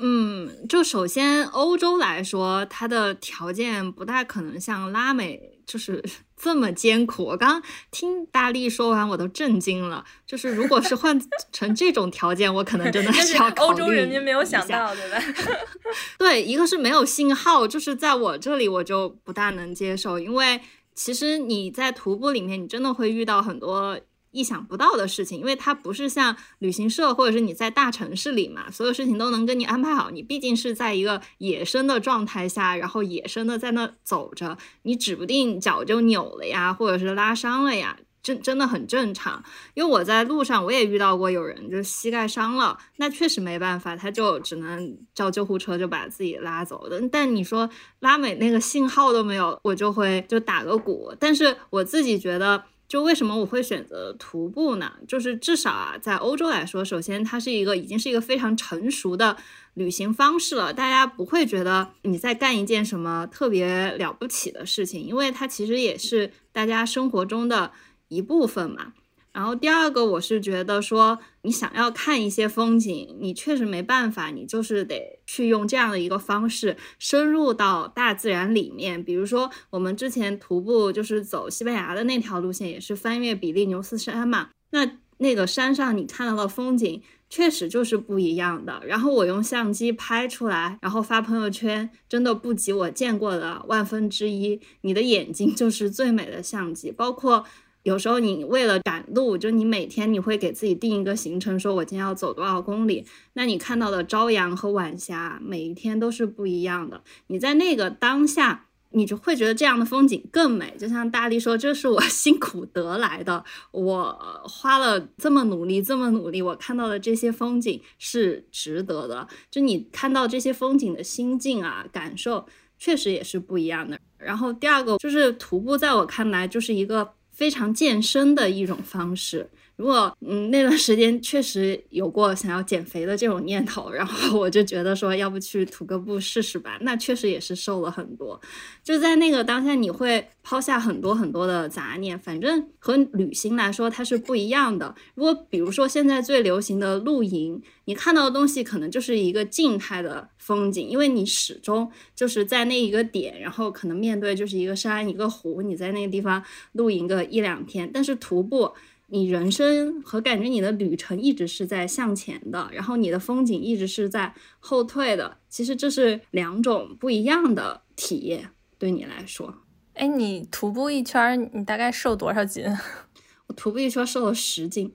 [0.00, 6.02] 嗯，就首先欧洲来说，它的条件不大可能像拉美就是
[6.40, 7.24] 这么艰苦。
[7.24, 10.04] 我刚听大力说完，我都震惊了。
[10.26, 11.20] 就是如果是换
[11.52, 15.20] 成这种条件，我可能真的就是要 考虑欧洲人民没有想到，对吧？
[16.18, 20.60] 对，一个是没有信号，就是在我这里我就不大能接受，因为
[20.94, 23.98] 其实你在徒步里面，你真的会遇到很多
[24.36, 30.10] 意想不到的事情，因为它不是像旅行社或者是你在大城市里嘛，所有事情都能跟你安排好。
[30.10, 37.96] 你毕竟是在一个野生的状态下，然后野生的在那走着，你指不定脚就扭了呀，或者是拉伤了呀。
[38.22, 39.40] 真真的很正常，
[39.74, 47.00] 因为我在路上我也遇到过有人就膝盖伤了，那确实没办法，他就只能叫救护车就把自己拉走的。
[47.08, 47.70] 但你说
[48.00, 51.14] 拉美那个信号都没有，我就会就打个鼓。
[51.20, 54.92] 但是我自己觉得，就为什么我会选择徒步呢？
[55.08, 59.36] 就是至少啊，在欧洲来说，首先它是一个已经是一个非常成熟的
[59.74, 67.72] 旅行方式了，大家不会觉得你在干一件什么特别了不起的事情，因为它其实也是大家生活中的。
[68.08, 68.92] 一部分嘛，
[69.36, 79.04] 然后第二个我是觉得说，你想要看一些风景，你确实没办法，你就是得去用这样的一个方式深入到大自然里面。
[79.04, 88.80] 比如说我们之前徒步就是走西班牙的那条路线，也是翻越比利牛斯山嘛，那那个山上你看到的风景确实就是不一样的。
[88.86, 94.58] 然后我用相机拍出来，然后发朋友圈，真的不及我见过的万分之一。
[94.80, 97.44] 你的眼睛就是最美的相机，包括。
[97.86, 107.00] 有时候你为了赶路，就你每天你会给自己定一个行程，说我今天要走多少公里，那你看到的朝阳和晚霞每一天都是不一样的。
[107.28, 110.74] 你在那个当下，你就会觉得这样的风景更美。
[110.76, 119.28] 就像大力说，这是我 辛苦得来的，我花了这么努力，这么努力，我看到的这些风景是值得的。
[119.48, 123.96] 就你看到这些风景的心境啊，感受确实也是不一样的。
[124.18, 127.12] 然后第二个就是徒步，在我看来就是一个。
[127.36, 129.50] 非常健身的一种方式。
[129.76, 136.78] 如果嗯那段时间确实有过想要减肥的这种念头，然后我就觉得说要不去徒个步试试吧。
[136.80, 138.40] 那确实也是瘦了很多。
[138.82, 142.18] 就在那个当下，你会抛下很多很多的杂念。
[142.18, 144.94] 反正和旅行来说，它是不一样的。
[145.14, 157.90] 如果比如说现在最流行的露营，你看到的东西可能就是一个静态的风景，因为你始终就是在那一个点，然后可能面对就是一个山一个湖，你在那个地方露营个一两天。
[157.92, 158.72] 但是徒步。
[159.08, 165.38] 你人生和感觉你的旅程一直是在向前的，然后你的风景一直是在后退的。
[165.48, 169.54] 其实这是两种不一样的体验，对你来说。
[169.94, 172.64] 哎，你徒步一圈，你大概瘦多少斤？
[173.46, 174.94] 我徒步一圈瘦了十斤。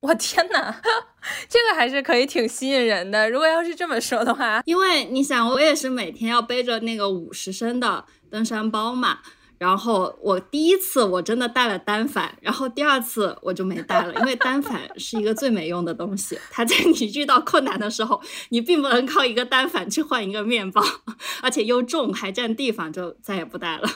[0.00, 0.80] 我天哪，
[1.48, 3.28] 这个还是可以挺吸引人的。
[3.28, 9.18] 如果要是这么说的话，因为你想，我也是每天要背着那个五十升的登山包嘛。
[9.62, 16.36] 然后我第一次我真的带了单反，然后第二次我就没带了，因为单反是一个最没用的东西。
[16.50, 20.82] 它在你遇到困难的时候，你并不能靠一个单反去换一个面包，
[21.42, 23.88] 而且又重还占地方，就再也不带了。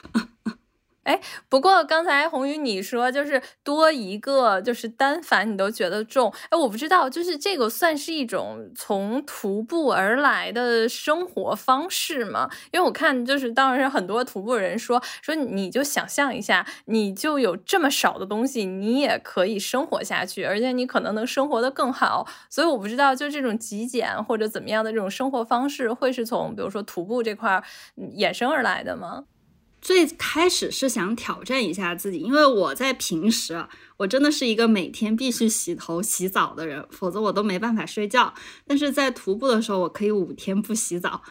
[1.06, 12.50] 哎，不过刚才红宇你说就是多一个就是单反你都觉得重，哎，我不知道，就是这个算是一种从徒步而来的生活方式吗？
[12.72, 22.26] 因为我看就是当时很多徒步人说说你就想象一下，你就有这么少的东西，你也可以生活下去，而且你可能能生活的更好。
[22.50, 27.62] 所以我不知道，就这种极简或者怎么样的这种生活方式，会是从比如说徒步这块
[28.16, 29.24] 衍生而来的吗？
[29.80, 33.66] 最开始是想挑战一下自己，因为我在平时，
[33.98, 38.34] 我真的是一个每天必须洗头洗澡的人，否则我都没办法睡觉。
[38.66, 41.22] 但是在徒步的时候，我可以五天不洗澡，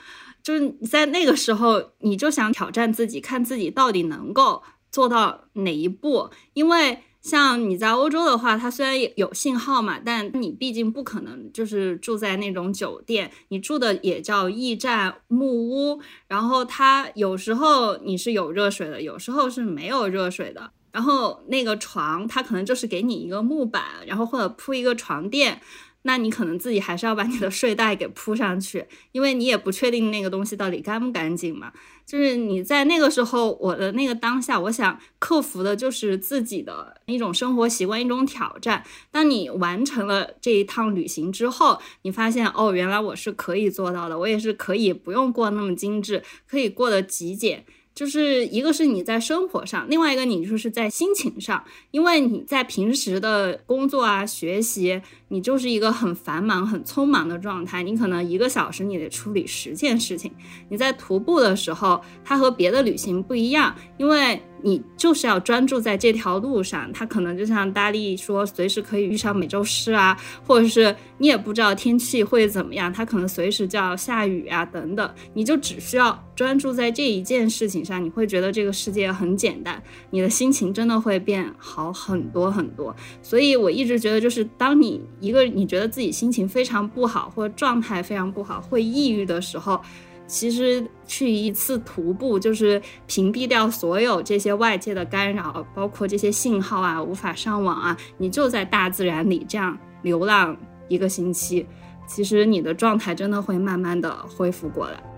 [0.42, 7.04] 就是在那个时候，你就想挑战自己，看自己到底能够做到哪一步，因为。
[7.26, 25.60] 像你在欧洲的话，它虽然有信号嘛，但你毕竟不可能就是住在那种酒店，你住的也叫驿站木屋，然后它有时候你是有热水的，有时候是没有热水的，然后那个床它可能就是给你一个木板，然后或者铺一个床垫。
[26.08, 31.74] 那你可能自己还是要把你的睡袋给铺上去，因为你也不确定那个东西到底干不干净嘛。
[32.06, 38.84] 就是你在那个时候，我的那个当下，我想克服的就是自己的一种生活习惯，一种挑战。
[39.10, 47.66] 当你完成了这一趟旅行之后，你发现哦，原来我是可以做到的，我也是可以不用过那么精致，可以过得极简。
[47.96, 60.30] 就是一个是你在生活上，另外一个你就是在心情上，因为你在平时的工作啊、学习，你就是一个很繁忙、很匆忙的状态，你可能一个小时你得处理十件事情。
[60.68, 82.96] 你在徒步的时候，它和别的旅行不一样，因为你就是要专注在这条路上，它可能就像大力说，随时可以遇上美洲狮啊，或者是你也不知道天气会怎么样，它可能随时就要下雨啊等等，你就只需要专注在这一件事情上，你会觉得这个世界很简单，你的心情真的会变好很多很多。
[83.22, 89.80] 所以我一直觉得，就是当你一个你觉得自己心情非常不好，或者状态非常不好，会抑郁的时候。
[90.28, 100.58] 其实去一次徒步，就是屏蔽掉所有这些外界的干扰，包括这些信号啊，无法上网啊，你就在大自然里这样流浪
[100.88, 101.66] 一个星期，
[102.08, 105.15] 其实你的状态真的会慢慢的恢复过来。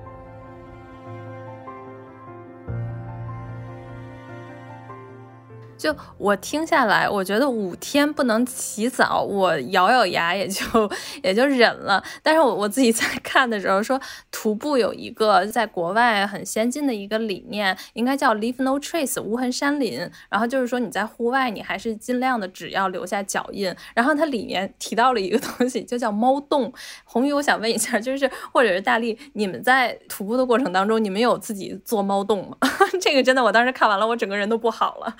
[5.77, 10.63] 就我听下来，我觉得五天不能洗澡，我咬咬牙也就
[11.21, 12.03] 也就忍了。
[12.23, 13.99] 但是我我自己在 看的时候说，
[14.31, 19.99] 徒步有一个在国外很先进的一个理念，应该叫 leave no trace 无痕山林。
[20.29, 23.73] 然后就是说你在户外，你还是尽量的只要留下脚印。
[23.93, 26.73] 然后它里面提到了一个 东西，就叫猫洞。
[27.03, 32.57] 红宇，我想问一下，就是或者是大力，你们在徒步的过程当中，你们有自己做猫洞吗？
[32.99, 35.15] 这个真的，我当时看完了，我整个人都不好了。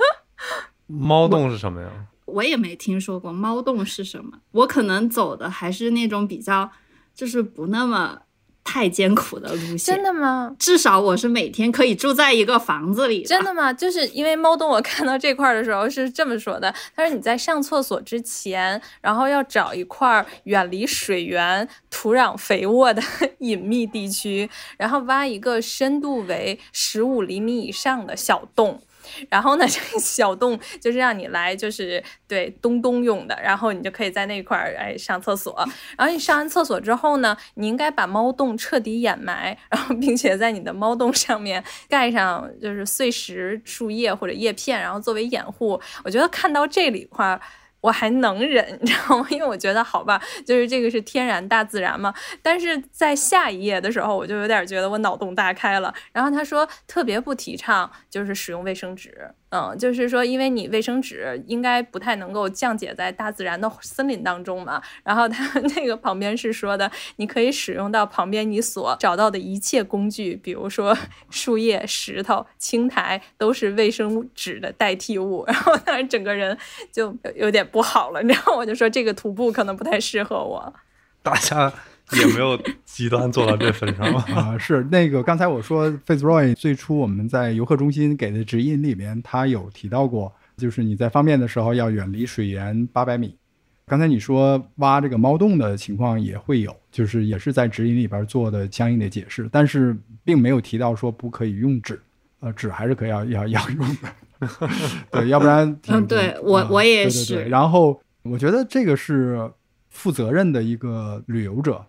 [0.88, 1.90] 猫洞是什么呀？
[2.26, 4.40] 我也没听说过猫洞是什么。
[4.52, 6.70] 我可能走的还是那种比较，
[7.16, 8.20] 就是不那么
[8.64, 9.96] 太艰苦的路线。
[9.96, 10.54] 真的吗？
[10.60, 13.24] 至少我是每天可以住在一个房子里。
[13.24, 13.72] 真的吗？
[13.72, 23.02] 就是因为猫洞，我看到这块的时候是这么说的：他说你在上厕所之前，然后要找一块远离水源、土壤肥沃的
[23.40, 28.82] 隐秘地区，然后挖一个深度为十五厘米以上的小洞。
[29.30, 33.38] 然后呢， 这个小洞就是让你来，就是对东东用的。
[33.42, 35.56] 然后你就可以在那块儿哎上厕所。
[35.98, 45.80] 然后你上完厕所之后呢，你应该把猫洞彻底掩埋，然后并且在你的猫洞上面盖上就是碎石、树叶或者叶片，然后作为掩护。
[46.04, 47.42] 我觉得看到这里块儿。
[47.88, 49.26] 我还能忍， 你知道吗？
[49.32, 52.14] 因为我觉得好吧，就是这个是天然大自然嘛。
[52.42, 55.94] 但是在下一页的时候，我就有点觉得我脑洞大开了。
[56.12, 59.32] 然后他说特别不提倡就是使用卫生纸。
[59.50, 64.82] 嗯，就是说，因为你卫生纸应该不太能够降解在大自然的森林当中嘛。
[65.04, 70.98] 然后他 那个旁边是说的，你可以使用到旁边你所找到的一切工具，比如说
[71.32, 75.46] 树叶、石头、青苔，都是卫生纸的代替物。
[75.48, 76.58] 然后当时整个人
[76.92, 80.74] 就有点不好了，然后我就说这个徒步可能不太适合我。
[81.24, 81.74] 大家。
[82.16, 84.58] 也没有极端做到这份上 啊！
[84.58, 93.36] 是那个刚才我说 f a c e Roy 最初我们在游客中心给的指引里面，他有提到过，就是你在方便的时候要远离水源八百米。
[93.86, 99.94] 刚才你说挖这个猫洞的情况也会有，就是也是在指引里边做的相应的解释，但是
[100.24, 102.00] 并没有提到说不可以用纸，
[102.40, 104.50] 呃，纸还是可以要要要用的，
[105.12, 107.44] 对，要不然嗯，对我我也是。
[107.50, 109.52] 然后我觉得这个是
[109.90, 111.86] 负责任的一个旅游者。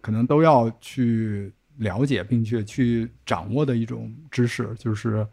[0.00, 5.26] 可能都要去了解并且去掌握的一种知识，就是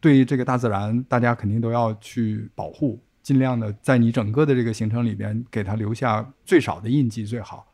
[0.00, 7.66] 对于这个大自然，大家肯定都要去保护，尽量的在你整个的这个行程里边给它留下最少的印记最好。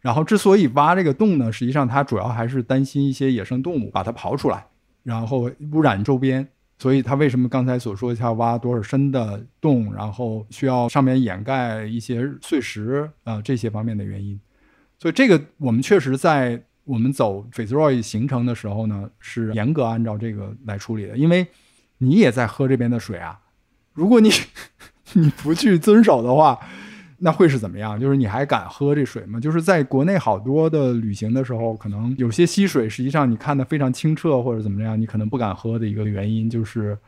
[0.00, 4.66] 然后，之所以挖这个洞呢，实际上它主要还是担心一些野生动物把它刨出来，
[5.02, 6.48] 然后污染周边。
[6.78, 14.40] 所以，它为什么刚才所说要挖多少深的洞，然后需要上面掩盖一些碎石啊这些方面的原因。
[15.00, 21.16] 所以这个我们确实在我们走 Fitzroy 行程的时候呢，是严格按照这个来处理的。
[21.16, 21.46] 因为
[21.96, 23.40] 你也在喝这边的水啊，
[23.94, 24.30] 如果你
[25.14, 26.60] 你不去遵守的话，
[27.16, 27.98] 那会是怎么样？
[27.98, 29.40] 就是你还敢喝这水吗？
[29.40, 36.98] 就是在国内好多的旅行的时候，可能有些溪水实际上你看的非常清澈或者怎么样，你可能不敢喝的一个原因就是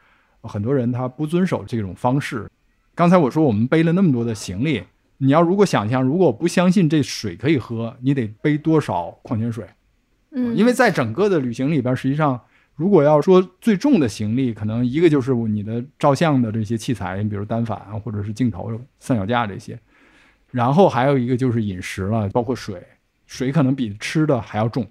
[0.40, 2.48] 很多人他不遵守这种方式。
[2.94, 4.82] 刚才我说我们背了那么多的行李。
[5.24, 9.64] 你要如果想象，如果不相信这水可以喝，你得背多少矿泉水？
[10.32, 12.40] 嗯，因为在整个的旅行里边，实际上
[12.74, 19.78] 如果要说最重的行李，可能一个就是你的照相的这些器材，你比如单反或者是镜头、三脚架这些，
[20.50, 22.82] 然后还有一个就是饮食了，包括水，
[23.24, 24.84] 水可能比吃的还要重。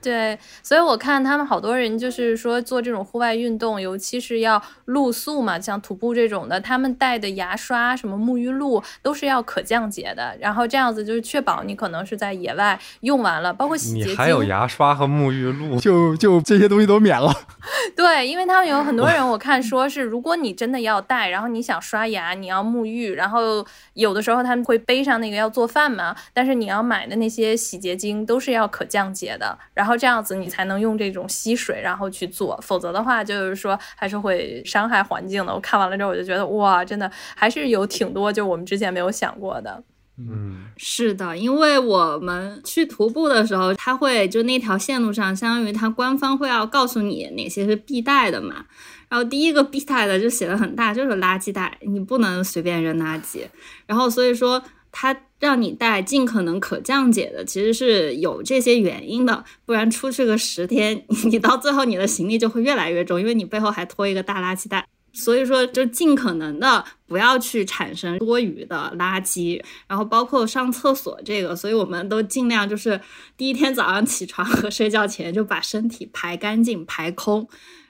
[0.00, 14.12] 对，所以我看他们好多人就是说做这种户外运动，尤其是要露宿嘛，像徒步这种的，他们带的牙刷、什么沐浴露都是要可降解的，然后这样子就是确保你可能是在野外用完了，包括洗洁精。
[14.12, 17.34] 你还有牙刷和沐浴露，就就这些东西都免了。
[17.96, 29.58] 对，因为他们有很多人，我看说是如果你真的要带，然后你想刷牙，你要沐浴，然后有的时候他们会背上那个要做饭嘛，但是你要买的那些洗洁精都是要可降解的。
[29.74, 35.54] 然后这样子你才能用这种吸水然后去做，否则的话就是说还是会伤害环境的。
[35.54, 39.82] 我看完了之后我就觉得哇，真的还是有挺多就我们之前没有想过的。
[40.20, 48.64] 嗯，是的，因为我们去徒步的时候，他会就那条线路上，相当于他官方会要告诉你哪些是必带的嘛。
[49.08, 53.46] 然后第一个必带的就写的很大，就是垃圾袋，你不能随便扔垃圾。
[53.86, 54.60] 然后所以说
[55.00, 64.84] 他让你带尽可能可降解的，其实是有这些原因的，不然出去个十天， 你到最后你的行李就会越来越重，因为你背后还拖一个大垃圾袋。
[65.12, 73.00] 所以说，就尽可能的不要去产生多余的垃圾，然后包括上厕所这个，所以我们都尽量就是
[73.36, 77.48] 第一天早上起床和睡觉前就把身体排干净、排空。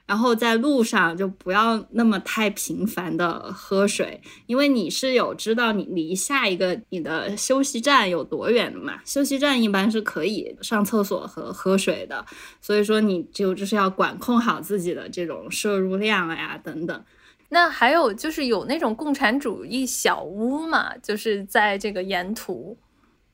[0.08, 9.00] 然后在路上就不要那么太频繁的喝水，因为你是有知道你离下一个你的休息站有多远的嘛？
[9.04, 12.24] 休息站一般是可以上厕所和喝水的，
[12.62, 17.04] 所以说你就就是要管控好自己的这种摄入量呀等等。
[17.50, 22.78] 那还有就是有那种共产主义小屋嘛，就是在这个沿途。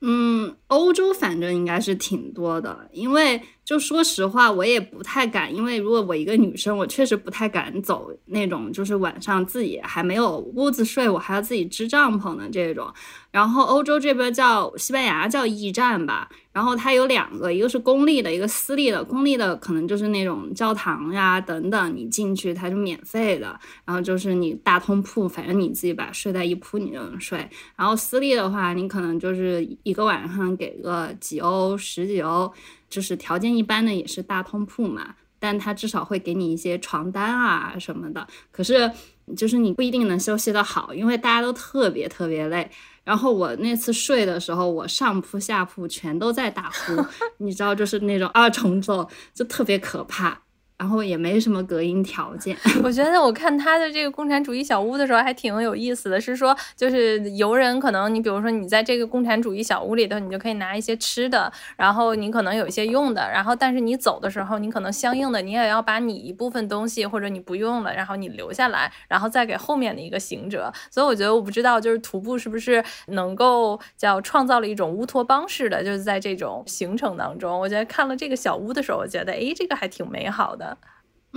[0.01, 3.41] 嗯，欧洲反正应该是挺多的，因为。
[3.65, 12.87] 就说实话，我也不太敢，因为如果我一个女生，我确实不太敢走那种，就是晚上自己还没有屋子睡，我还要自己支帐篷的这种。
[13.31, 19.03] 然后欧洲这边叫西班牙叫驿站吧，然后它有两个，一个是公立的，一个私立的。
[19.03, 27.49] 公立的可能就是那种教堂呀等等，你进去它是免费的，然后就是你大通铺，反正你自己把睡袋一铺你就能睡。
[27.75, 32.53] 然后私立的话，你可能就是一个晚上给个几欧十几欧。
[32.95, 38.25] 就是条件一般的也是大通铺嘛，但他至少会给你一些床单啊什么的。
[38.53, 38.89] 可是
[39.35, 42.71] 就是你不一定能休息得好，因为大家都特别特别累。
[43.03, 47.05] 然后我那次睡的时候，我上铺下铺全都在打呼，
[47.43, 50.39] 你知道，就是那种二重奏，就特别可怕。
[50.77, 52.55] 然后也没什么隔音条件。
[52.83, 70.71] 我觉得我看他的这个共产主义小屋的时候还挺有意思的，是说就是游人可能你比如说你在这个共产主义小屋里头，你就可以拿一些吃的，然后你可能有一些用的，然后但是你走的时候，你可能相应的你也要把你一部分东西或者你不用了，然后你留下来，然后再给后面的一个行者。
[70.91, 80.65] 所以我觉得我不知道就是徒步是不是能够叫创造了一种乌托邦式的，就是在这种行程当中，我觉得看了这个小屋的时候，我觉得哎这个还挺美好的。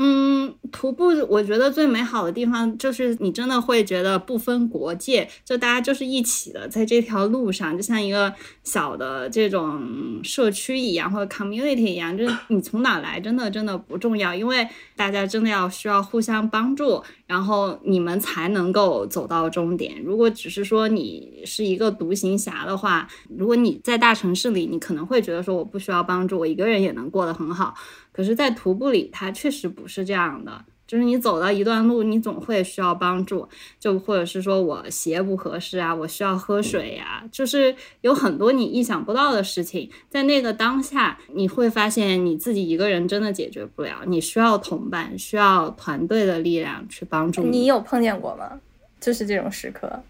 [0.01, 8.33] 嗯，徒步我觉得最美好的地方就是你真的会觉得不分国界，就大家就是一起的在这条路上，就像一个
[8.63, 20.01] 小的这种社区一样，或者 community 一样，就是你从哪来真的真的不重要，因为大家真的要需要互相帮助，然后你们才能够走到终点。
[20.05, 27.75] 如果只是说你是一个独行侠的话，如果你在大城市里，你可能会觉得说我不需要帮助，我一个人也能过得很好。
[28.19, 30.65] 可是，在徒步里，它确实不是这样的。
[30.89, 33.49] 就是你走到一段路，你总会需要帮助，
[33.79, 47.51] 就或者是说我鞋不合适啊，我需要喝水呀，就是有很多你意想不到的事情，在那个当下，你会发现你自己一个人真的解决不了，你需要同伴，需要团队的力量去帮助你。
[47.51, 48.59] 你有碰见过吗？
[48.99, 50.03] 就是这种时刻。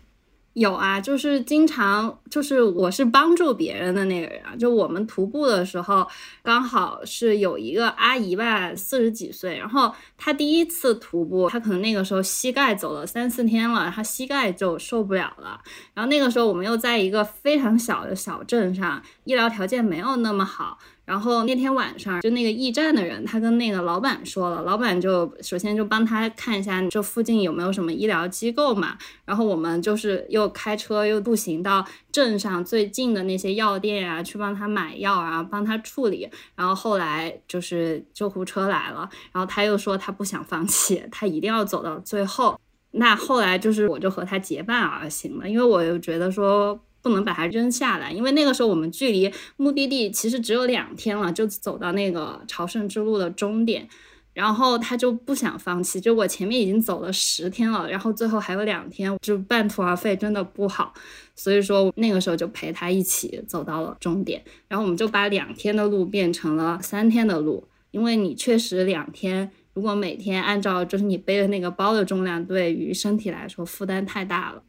[0.58, 4.56] 有啊，就是经常就是我是帮助别人的那个人啊。
[4.56, 6.04] 就我们徒步的时候，
[6.42, 15.60] 刚好是有一个阿姨吧，四十几岁，然后她第一次徒步，她可能那个时候膝盖走了三四天了，她膝盖就受不了了。
[15.94, 20.78] 然后那个时候我们又在一个非常小的小镇上，医疗条件没有那么好。
[21.08, 28.98] 然后那天晚上，就那个驿站的人，他跟那个老板说了，老板就首先就帮他看一下这附近有没有什么医疗机构嘛。
[29.24, 31.82] 然后我们就是又开车又步行到
[32.12, 36.28] 镇上最近的那些药店啊，去帮他买药啊，帮他处理。
[36.54, 42.60] 然后后来就是救护车来了，然后他又说他不想放弃，他一定要走到最后。
[42.90, 46.78] 那后来就是我就和他结伴而行了，因为我又觉得说。
[47.08, 53.88] 不能把它扔下来，因为那个时候我们距离目的地其实只有两天了，就走到那个朝圣之路的终点。
[54.34, 60.94] 然后他就不想放弃，就我前面已经走了十天了，然后最后还有两天，就半途而废，真的不好。
[61.34, 74.62] 所以说那个时候就陪他一起走到了终点，然后我们就把两天的路变成了三天的路，因为你确实两天，如果每天按照就是你背的那个包的重量，对于身体来说负担太大了。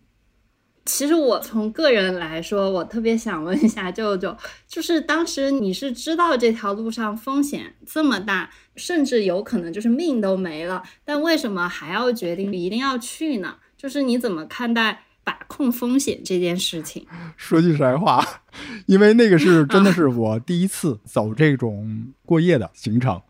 [0.91, 4.35] 其实我从个人来说，我特别想问一下 舅舅，
[4.67, 13.57] 就是当时你是知道这条路上风险这么大，甚至有可能就是命都没了，但为什么还要决定一定要去呢？
[13.77, 15.03] 就是你怎么看待？
[15.23, 17.05] 把控风险这件事情。
[17.37, 18.25] 说句实在话，
[18.87, 23.21] 因为那个是真的是我第一次走这种过夜的行程。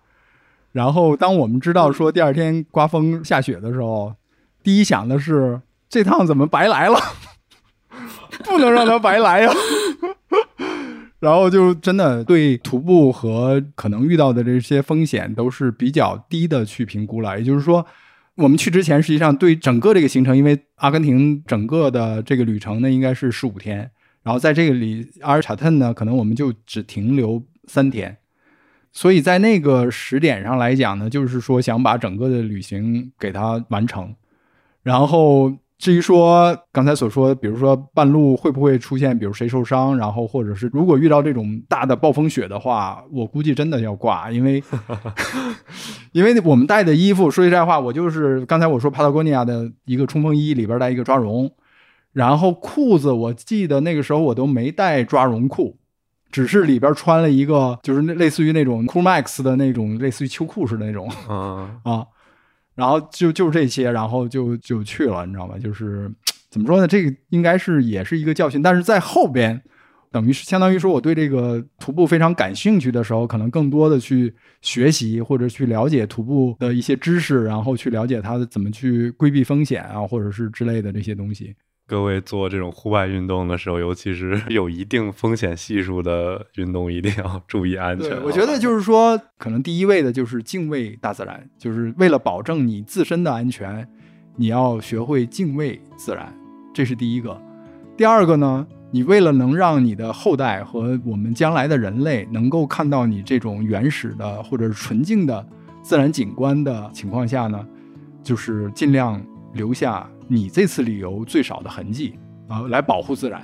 [0.71, 4.15] 然后当我们知道说第二天刮风下雪的时候，
[4.63, 6.97] 第一想的是这趟怎么白来了？
[8.43, 9.51] 不能让他白来呀！
[11.19, 17.37] 然后就真的对徒步和可能遇到的这些风险都是比较低的去评估了。
[17.37, 17.85] 也就是说，
[18.35, 23.91] 我们去之前，实际上对整个这个行程，因为阿根廷整个的这个旅程呢，应该是十五天，
[24.23, 28.17] 然后在这个里阿尔查特呢，可能我们就只停留三天，
[28.93, 34.15] 所以在那个时点上来讲呢，就是说想把整个的旅行给它完成，
[34.83, 35.51] 然后。
[35.79, 44.61] 至于说刚才所说，比如说半路会不会出现，比如谁受伤，然后或者是如果遇到这种大的暴风雪的话，我估计真的要挂， 因为
[46.11, 51.49] 因为我们带的衣服，说实在话，我就是刚才我说帕塔哥尼亚的一个冲锋衣，里边带一个抓绒，
[52.11, 55.77] 然后裤子，我记得那个时候我都没带抓绒裤，
[56.29, 61.09] 只是里边穿了一个就是类似于那种 Cool Max 的那种类似于秋裤似的那种，
[61.83, 62.05] 啊。
[62.75, 65.57] 然后就就这些，然后就就去了，你知道吗？
[65.57, 66.09] 就是
[66.49, 66.87] 怎么说呢？
[66.87, 69.61] 这个应该是也是一个教训，但是在后边，
[70.11, 81.55] 等于是相当于说我对这个徒步非常感兴趣的时候，可能更多的去学习或者去了解徒步的一些知识，然后去了解它怎么去规避风险啊，或者是之类的这些东西。
[81.89, 88.21] 各位做这种户外运动的时候，尤其是 有一定风险系数的运动，一定要 注意安全。
[88.23, 93.87] 我觉得就是说，可能第一位的就是敬畏大自然，就是为了保证你自身的安全，
[94.35, 96.31] 你要学会敬畏自然，
[96.71, 97.35] 这是第一个。
[97.97, 105.43] 第二个呢，你为了能让你的后代和我们将来的人类能够看到你这种原始的或者是纯净的
[105.81, 107.65] 自然景观的情况下呢，
[108.21, 109.19] 就是尽量
[109.53, 110.07] 留下。
[110.31, 112.13] 你这次旅游最少的痕迹
[112.47, 113.41] 啊，来保护自然，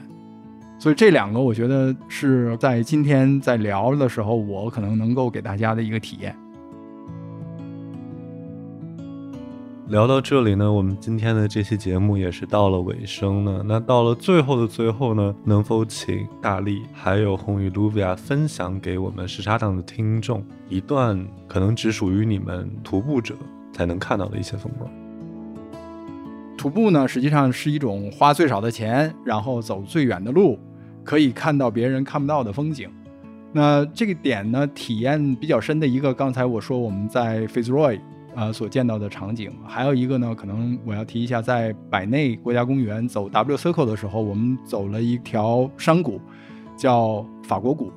[0.78, 6.36] 所以这两个我觉得是在今天在聊的时候，我可能能够给大家的一个体验。
[9.88, 13.64] 聊到这里呢，我们今天的这期节目也是到了尾声了。
[13.64, 23.36] 那到了最后的最后呢，能否请大力还有红雨卢比亚分享给我们时差党的听众一段可能只属于你们徒步者
[23.74, 25.05] 才能看到的一些风光？
[26.66, 30.57] 徒步呢，实际上是一种花最少的钱，然后走最远的路，
[31.03, 32.89] 可以看到别人看不到的风景。
[33.53, 37.99] 那这个点呢，体验比较深的一个，刚才我说我们在 Fitzroy
[38.34, 46.20] 啊所见到的场景，还有一个呢，可能我要提一下，在百内国家公园走 W Circle 的时候，我们走了一条山谷，
[46.76, 47.91] 叫法国谷。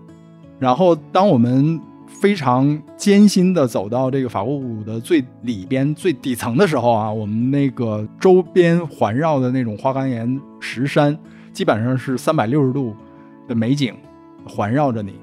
[0.59, 1.81] 然后当我们
[2.21, 11.17] 非常艰辛的走到这个法国谷的最里边、最底层的时候啊，我们那个周边环绕的那种花岗岩石山，
[11.53, 12.93] 基本上是三百六十度
[13.47, 13.95] 的美景
[14.45, 15.15] 环绕着你，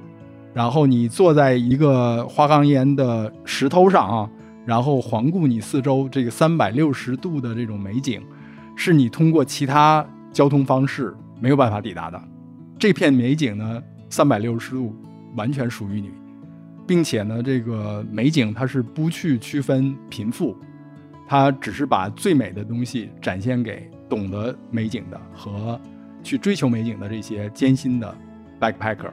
[0.54, 4.30] 然后你坐在一个花岗岩的石头上啊，
[4.66, 8.22] 然后环顾你四周，这个三百六十度的这种美景，
[8.76, 12.22] 是你通过其他交通方式没有办法抵达的。
[12.80, 14.96] 这片美景呢，三百六十度
[15.36, 16.10] 完全属于你。
[16.88, 20.56] 并且呢，这个美景它是不去区分贫富，
[21.28, 25.80] 它只是把最美的东西展现给懂得美景的和
[26.22, 28.16] 去追求美景的这些艰辛的
[28.60, 29.10] backpacker。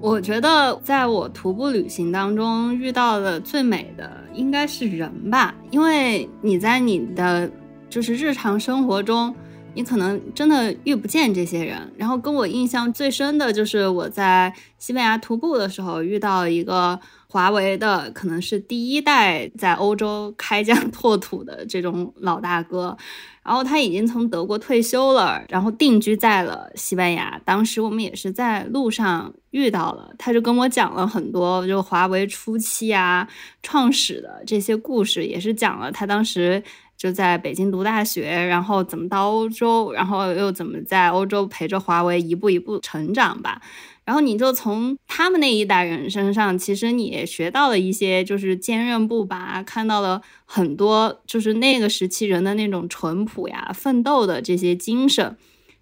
[0.00, 7.50] 我觉得在我徒步旅行当中遇到的最美的应该是人吧，因为你在你的
[7.88, 9.32] 就是日常生活中。
[9.76, 16.98] 你可能真的遇不见这些人，然后跟我印象最深的就是我在西班牙徒步的时候遇到一个
[17.28, 22.96] 华为的，可能是第一代在欧洲开疆 拓土的这种老大哥，
[23.42, 27.38] 然后他已经从德国退休了，然后定居在了西班牙。
[27.44, 33.28] 当时我们也是在路上遇到了，他就跟我讲了很多就华为初期啊
[33.62, 36.62] 创始的这些故事，也是讲了他当时。
[36.96, 43.60] 就在北京读大学，然后怎么到欧洲，然后又怎么在欧洲陪着华为一步一步成长吧。
[44.04, 55.36] 然后你就从他们那一代人身上，其实你也学到了一些，就是坚韧不拔，看到了很多就是那个时期人的那种淳朴呀、奋斗的这些精神。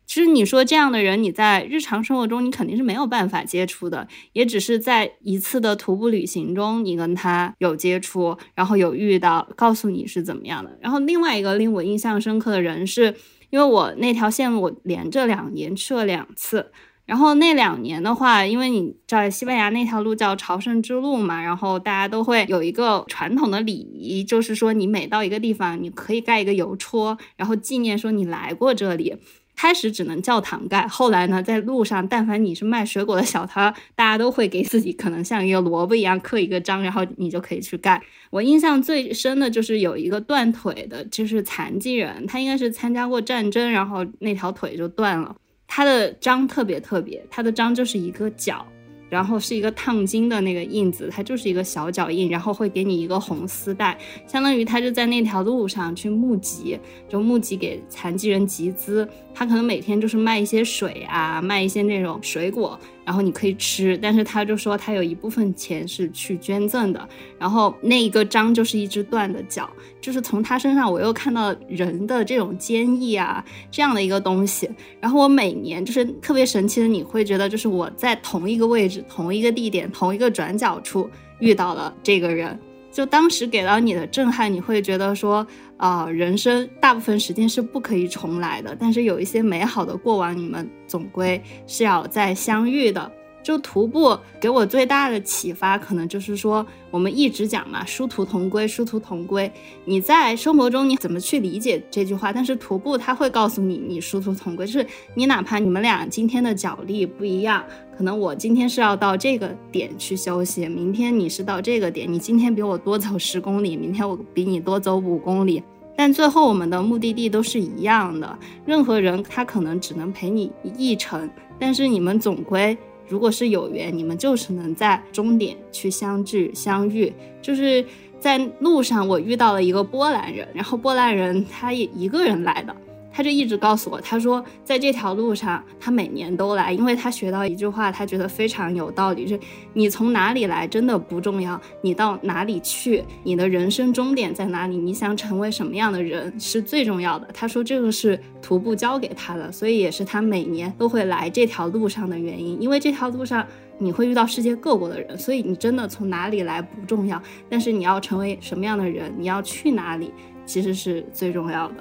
[0.07, 10.78] 其实你说这样的人，你在日常生活中你肯定是没有办法接触的，也只是在一次的徒步旅行中，你跟他有接触，然后有遇到，告诉你是怎么样的。
[10.80, 13.14] 然后另外一个令我印象深刻的人，是
[13.50, 16.70] 因为我那条线路我连着两年去了两次，
[17.07, 29.16] 然后那两年的话，因为你在西班牙那条路叫朝圣之路嘛，然后大家都会有一个传统的礼仪，就是说你每到一个地方，你可以盖一个邮戳，然后纪念说你来过这里。
[29.57, 38.02] 开始只能教堂盖，后来呢，在路上，但凡你是卖水果的小摊，大家都会给自己可能像一个萝卜一样刻一个章，然后你就可以去盖。
[38.30, 45.34] 我印象最深的就是有一个断腿的，就是残疾人，他应该是参加过战争，然后那条腿就断了。
[45.66, 48.66] 他的章特别特别，他的章就是一个角，
[49.09, 53.96] 然后是一个烫金的那个印子，它就是一个小脚印，然后会给你一个红丝带，
[54.26, 56.78] 相当于他就在那条路上去募集，
[57.09, 59.09] 就募集给残疾人集资。
[59.34, 62.78] 他可能每天就是卖一些水啊，卖一些那种水果。
[63.05, 69.68] 然后你可以吃，但是他就说他有一部分钱是去捐赠的，然后那一个章就是一只断的脚，
[70.00, 74.70] 就是从他身上我又看到人的这种坚毅啊这样的一个东西。
[75.00, 81.09] 然后我每年就是特别神奇的，你会觉得就是我在同一个位置、同一个地点、同一个转角处
[81.40, 82.59] 遇到了这个人，
[82.95, 85.47] 就当时给到你的震撼，你会觉得说。
[85.76, 93.11] 啊，人生大部分时间是不可以重来的，但是有一些美好的过往，你们总归是要再相遇的。
[93.45, 99.49] 就徒步给我最大的启发，可能就是说，我们一直讲嘛，殊途同归，殊途同归。
[99.84, 102.32] 你在生活中你怎么去理解这句话？
[102.32, 107.62] 但是徒步他会告诉你，你殊途同归，就是你哪怕你们俩今天的脚力不一样，
[107.97, 115.62] 可能我今天是要到这个点去休息，明天你是到这个点，你今天比我多走十公里，明天我比你多走五公里。
[115.97, 118.36] 但最后我们的目的地都是一样的。
[118.66, 122.76] 任何人他可能只能陪你一程，但是你们总归
[123.09, 127.12] 如果是有缘，你们就是能在终点去相聚相遇。
[127.42, 127.84] 就是
[128.18, 132.74] 在路上，我遇到了一个波兰人，然后波兰人他也一个人来的。
[133.14, 139.42] 他就一直告诉我，他说在这条路上，他每年都来，因为他学到一句话，他觉得非常有道理，就是
[139.72, 147.28] 你从哪里来真的不重要，你到哪里去，你的人生终点在哪里，你想成为什么样的人是最重要的。
[147.32, 152.60] 他说这个是徒步教给他的，所以也是他每年都会来这条路上的原因。
[152.60, 153.46] 因为这条路上
[153.78, 160.10] 你会遇到世界各国的人，所以你真的从哪里来不重要，但是你要成为什么样的人，你要去哪里，
[160.44, 161.74] 其实是最重要的。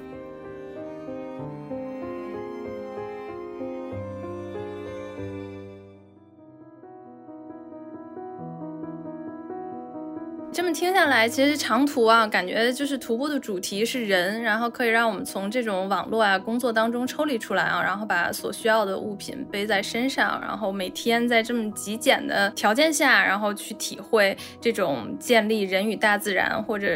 [10.54, 26.86] 这么听下来，其实长途啊，感觉就是徒步的主题是人，然后可以让我们从这种网络啊工作当中抽离出来啊，然后把所需要的物品背在身上，然后每天在这么极简的条件下，然后去体会这种建立人与大自然或者。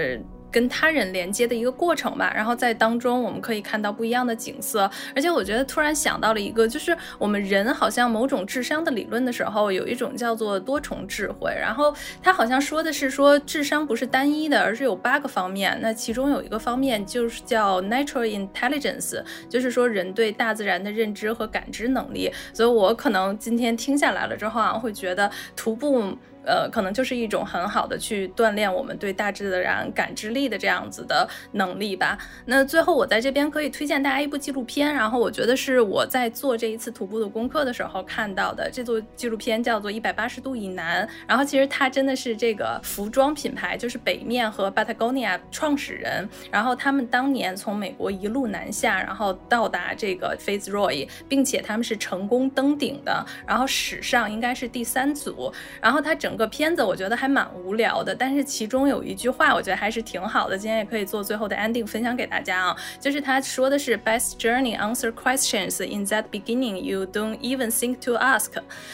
[0.51, 26.17] 跟他人连接的一个过程吧，然后在当中我们可以看到不一样的景色，而且我觉得突然想到了一个，就是我们人好像某种智商的理论的时候，有一种叫做多重智慧，然后他好像说的是说智商不是单一的，而是有八个方面，那其中有一个方面就是叫 natural intelligence，就是说人对大自然的认知和感知能力，所以我可能今天听下来了之后啊，会觉得徒步。
[26.49, 32.17] 呃，可能就是一种很好的去锻炼我们对大自然感知力的这样子的能力吧。
[32.47, 38.71] 那最后我在这边可以推荐大家一部纪录片，然后我觉得是我在做这一次徒步的功课的时候看到的。
[38.73, 56.38] 这部纪录片叫做《一百八十度以南》，然后其实它真的是这个服装品牌，就是北面和 Patagonia 创始人，然后他们当年从美国一路南下，然后到达这个 Fitzroy，并且他们是成功登顶的，然后史上应该是第三组，然后它整。
[56.39, 68.53] 个片子我觉得还蛮无聊的，但是其中有一句话我觉得还是挺好的，今天也可以做最后的 ending 分享给大家啊，就是他说的是 best journey answer questions in that beginning you don't even think to ask，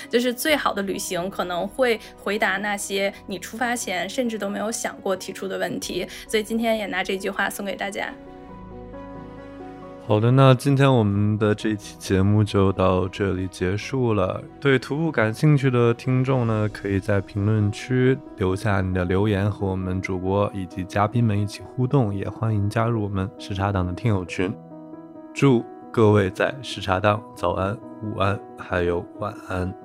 [0.08, 8.12] 就是最好的旅行可能会回答那些你出发前甚至都没有想过提出的问题，所以今天也拿这句话送给大家。
[10.06, 14.38] 好的，那今天我们的这期节目就到这里结束了。
[14.60, 22.14] 对徒步感兴趣的听众呢，可以在评论区留下你的留言，和我们主播以及嘉宾们一起互动。
[22.14, 24.54] 也欢迎加入我们时差党的听友群。
[25.32, 29.83] 祝各位在时差党早安、午安，还有晚安。